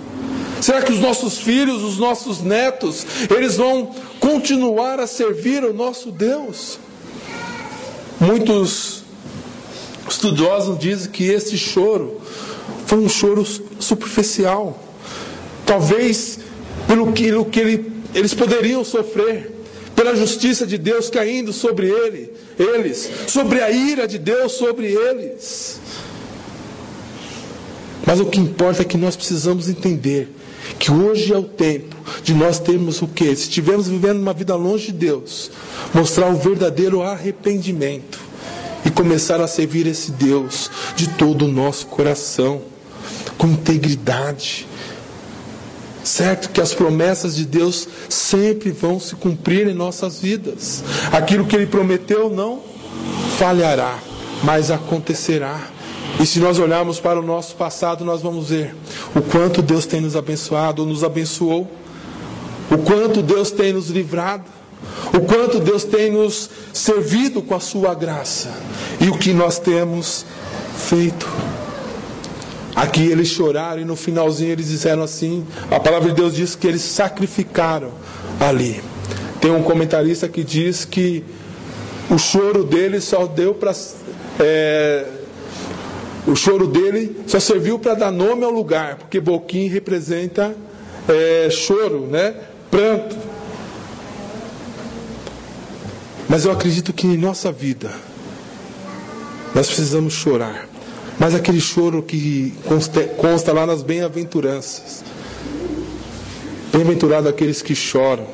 Será 0.62 0.82
que 0.82 0.92
os 0.92 1.00
nossos 1.00 1.38
filhos, 1.38 1.84
os 1.84 1.98
nossos 1.98 2.42
netos, 2.42 3.06
eles 3.36 3.58
vão 3.58 3.96
continuar 4.20 5.00
a 5.00 5.08
servir 5.08 5.64
o 5.64 5.74
nosso 5.74 6.12
Deus? 6.12 6.80
Muitos 8.20 9.04
estudiosos 10.10 10.80
dizem 10.80 11.12
que 11.12 11.26
esse 11.26 11.58
choro 11.58 12.20
foi 12.86 13.00
um 13.00 13.10
choro 13.10 13.46
superficial. 13.80 14.82
Talvez 15.66 16.40
pelo 16.88 17.12
que, 17.12 17.24
pelo 17.24 17.46
que 17.46 17.60
ele, 17.60 17.92
eles 18.16 18.34
poderiam 18.34 18.84
sofrer, 18.84 19.52
pela 19.96 20.16
justiça 20.16 20.66
de 20.66 20.78
Deus 20.78 21.10
caindo 21.10 21.52
sobre 21.52 21.90
ele, 21.90 22.32
eles, 22.58 23.10
sobre 23.28 23.62
a 23.62 23.70
ira 23.70 24.08
de 24.08 24.18
Deus 24.18 24.54
sobre 24.54 24.88
eles. 24.88 25.80
Mas 28.06 28.20
o 28.20 28.26
que 28.26 28.40
importa 28.40 28.84
é 28.84 28.86
que 28.86 28.98
nós 28.98 29.16
precisamos 29.16 29.68
entender 29.68 30.30
que 30.80 30.92
hoje 30.92 31.34
é 31.34 31.38
o 31.38 31.44
tempo 31.44 31.96
de 32.24 32.34
nós 32.34 32.60
termos 32.60 33.02
o 33.02 33.08
que? 33.08 33.36
Se 33.36 33.44
estivermos 33.44 33.88
vivendo 33.88 34.20
uma 34.20 34.34
vida 34.34 34.56
longe 34.56 34.88
de 34.88 34.94
Deus, 34.94 35.52
mostrar 35.94 36.30
o 36.30 36.38
verdadeiro 36.38 37.02
arrependimento 37.02 38.20
e 38.86 38.90
começar 38.90 39.42
a 39.42 39.48
servir 39.48 39.88
esse 39.88 40.12
Deus 40.12 40.70
de 40.96 41.10
todo 41.10 41.46
o 41.46 41.48
nosso 41.48 41.88
coração, 41.88 42.62
com 43.38 43.48
integridade. 43.48 44.68
Certo 46.04 46.50
que 46.52 46.62
as 46.62 46.74
promessas 46.74 47.36
de 47.36 47.46
Deus 47.46 47.88
sempre 48.08 48.72
vão 48.72 48.98
se 48.98 49.14
cumprir 49.16 49.68
em 49.68 49.74
nossas 49.74 50.20
vidas. 50.20 50.84
Aquilo 51.12 51.46
que 51.46 51.56
Ele 51.56 51.68
prometeu 51.68 52.30
não 52.30 52.62
falhará, 53.38 54.00
mas 54.44 54.72
acontecerá. 54.72 55.77
E 56.20 56.26
se 56.26 56.40
nós 56.40 56.58
olharmos 56.58 57.00
para 57.00 57.20
o 57.20 57.24
nosso 57.24 57.56
passado, 57.56 58.04
nós 58.04 58.22
vamos 58.22 58.50
ver 58.50 58.76
o 59.16 59.22
quanto 59.22 59.62
Deus 59.62 59.86
tem 59.86 60.02
nos 60.02 60.16
abençoado, 60.16 60.86
nos 60.86 61.04
abençoou, 61.04 61.70
o 62.72 62.78
quanto 62.80 63.22
Deus 63.22 63.52
tem 63.52 63.72
nos 63.72 63.90
livrado, 63.90 64.46
o 65.14 65.20
quanto 65.22 65.60
Deus 65.60 65.84
tem 65.84 66.12
nos 66.12 66.50
servido 66.74 67.42
com 67.42 67.54
a 67.54 67.60
sua 67.60 67.94
graça 67.94 68.52
e 69.00 69.10
o 69.10 69.18
que 69.18 69.32
nós 69.32 69.60
temos 69.60 70.26
feito. 70.76 71.28
Aqui 72.76 73.08
eles 73.08 73.28
choraram 73.28 73.82
e 73.82 73.86
no 73.86 73.96
finalzinho 73.96 74.52
eles 74.52 74.70
disseram 74.70 75.04
assim: 75.04 75.46
a 75.70 75.80
palavra 75.80 76.10
de 76.10 76.16
Deus 76.16 76.36
diz 76.36 76.56
que 76.56 76.68
eles 76.68 76.82
sacrificaram 76.82 77.92
ali. 78.40 78.82
Tem 79.40 79.52
um 79.52 79.62
comentarista 79.64 80.28
que 80.28 80.44
diz 80.44 80.84
que 80.84 81.24
o 82.10 82.18
choro 82.18 82.64
deles 82.64 83.04
só 83.04 83.26
deu 83.26 83.54
para. 83.54 83.74
É, 84.40 85.06
o 86.28 86.36
choro 86.36 86.68
dele 86.68 87.22
só 87.26 87.40
serviu 87.40 87.80
para 87.80 87.94
dar 87.94 88.12
nome 88.12 88.44
ao 88.44 88.52
lugar, 88.52 88.98
porque 88.98 89.20
Boquim 89.20 89.68
representa 89.68 90.54
é, 91.08 91.50
choro, 91.50 92.08
né? 92.08 92.36
pranto. 92.70 93.16
Mas 96.28 96.44
eu 96.44 96.52
acredito 96.52 96.92
que 96.92 97.08
em 97.08 97.18
nossa 97.18 97.52
vida 97.52 97.90
nós 99.56 99.68
precisamos 99.68 100.14
chorar. 100.14 100.68
Mas 101.18 101.34
aquele 101.34 101.62
choro 101.62 102.04
que 102.04 102.54
consta, 102.66 103.02
consta 103.04 103.54
lá 103.54 103.66
nas 103.66 103.82
bem-aventuranças. 103.82 105.04
Bem-aventurado 106.72 107.30
aqueles 107.30 107.62
que 107.62 107.74
choram, 107.74 108.28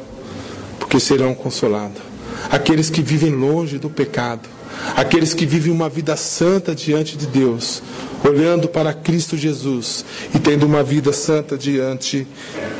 porque 0.79 0.99
serão 0.99 1.33
consolados. 1.35 2.01
Aqueles 2.49 2.89
que 2.89 3.01
vivem 3.01 3.31
longe 3.31 3.77
do 3.77 3.89
pecado 3.89 4.49
aqueles 4.95 5.33
que 5.33 5.45
vivem 5.45 5.71
uma 5.71 5.89
vida 5.89 6.15
santa 6.15 6.75
diante 6.75 7.17
de 7.17 7.25
Deus, 7.27 7.81
olhando 8.23 8.67
para 8.67 8.93
Cristo 8.93 9.37
Jesus 9.37 10.05
e 10.33 10.39
tendo 10.39 10.65
uma 10.65 10.83
vida 10.83 11.11
santa 11.11 11.57
diante 11.57 12.27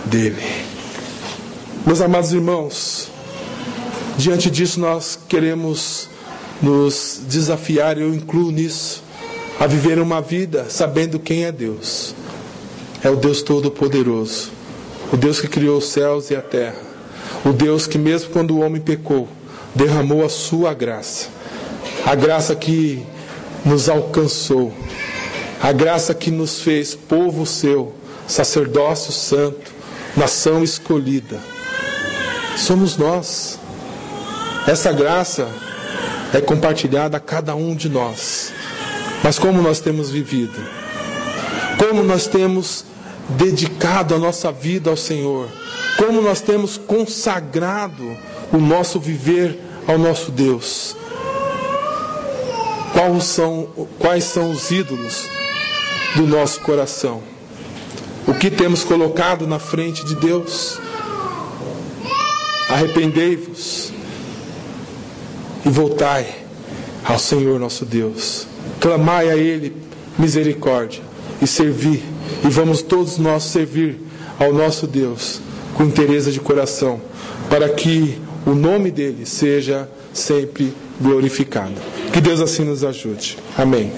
dele. 0.06 0.42
Meus 1.86 2.02
amados 2.02 2.32
irmãos, 2.32 3.10
diante 4.18 4.50
disso 4.50 4.80
nós 4.80 5.20
queremos 5.28 6.10
nos 6.62 7.22
desafiar, 7.28 7.98
eu 7.98 8.14
incluo 8.14 8.52
nisso, 8.52 9.04
a 9.60 9.68
viver 9.68 10.00
uma 10.00 10.22
vida 10.22 10.68
sabendo 10.70 11.20
quem 11.20 11.46
é 11.46 11.52
Deus. 11.52 12.16
É 13.04 13.10
o 13.10 13.18
Deus 13.18 13.42
Todo-Poderoso, 13.42 14.50
o 15.12 15.18
Deus 15.18 15.42
que 15.42 15.48
criou 15.48 15.78
os 15.78 15.90
céus 15.90 16.30
e 16.30 16.36
a 16.38 16.42
terra, 16.42 16.78
o 17.44 17.52
Deus 17.52 17.86
que, 17.86 17.98
mesmo 17.98 18.30
quando 18.30 18.52
o 18.52 18.62
homem 18.62 18.82
pecou, 18.82 19.28
derramou 19.76 20.24
a 20.24 20.30
sua 20.30 20.74
graça 20.74 21.28
a 22.06 22.16
graça 22.16 22.54
que 22.56 23.06
nos 23.64 23.88
alcançou, 23.88 24.74
a 25.62 25.72
graça 25.72 26.14
que 26.14 26.30
nos 26.30 26.60
fez 26.60 26.94
povo 26.94 27.46
seu, 27.46 27.94
sacerdócio 28.28 29.14
santo, 29.14 29.72
nação 30.16 30.64
escolhida. 30.64 31.40
Somos 32.58 32.98
nós. 32.98 33.60
Essa 34.68 34.92
graça 34.92 35.48
é 36.34 36.42
compartilhada 36.42 37.18
a 37.18 37.20
cada 37.20 37.56
um 37.56 37.76
de 37.76 37.90
nós. 37.90 38.52
Mas 39.24 39.40
como 39.40 39.62
nós 39.62 39.80
temos 39.80 40.10
vivido? 40.10 40.60
Como 41.78 42.04
nós 42.04 42.28
temos 42.28 42.86
dedicado 43.30 44.14
a 44.14 44.20
nossa 44.20 44.52
vida 44.52 44.90
ao 44.90 44.98
Senhor? 44.98 45.48
Como 45.98 46.22
nós 46.22 46.42
temos 46.42 46.78
consagrado 46.78 48.18
o 48.52 48.58
nosso 48.58 49.00
viver 49.00 49.60
ao 49.88 49.98
nosso 49.98 50.32
Deus? 50.32 50.96
Quais 53.04 53.24
são, 53.26 53.68
quais 54.00 54.24
são 54.24 54.50
os 54.50 54.72
ídolos 54.72 55.28
do 56.16 56.26
nosso 56.26 56.62
coração? 56.62 57.22
O 58.26 58.34
que 58.34 58.50
temos 58.50 58.86
colocado 58.86 59.46
na 59.46 59.60
frente 59.60 60.06
de 60.06 60.16
Deus? 60.16 60.80
Arrependei-vos 62.70 63.92
e 65.66 65.70
voltai 65.70 66.46
ao 67.04 67.20
Senhor 67.20 67.60
nosso 67.60 67.84
Deus. 67.84 68.48
Clamai 68.80 69.30
a 69.30 69.36
Ele 69.36 69.76
misericórdia 70.18 71.02
e 71.42 71.46
servi, 71.46 72.02
e 72.46 72.48
vamos 72.48 72.82
todos 72.82 73.18
nós 73.18 73.44
servir 73.44 74.00
ao 74.40 74.54
nosso 74.54 74.88
Deus 74.88 75.42
com 75.76 75.84
interesse 75.84 76.32
de 76.32 76.40
coração, 76.40 77.02
para 77.50 77.68
que 77.68 78.18
o 78.46 78.52
nome 78.52 78.92
dele 78.92 79.26
seja 79.26 79.90
sempre 80.14 80.74
glorificado. 81.00 81.74
Que 82.12 82.22
Deus 82.22 82.40
assim 82.40 82.64
nos 82.64 82.84
ajude. 82.84 83.38
Amém. 83.58 83.92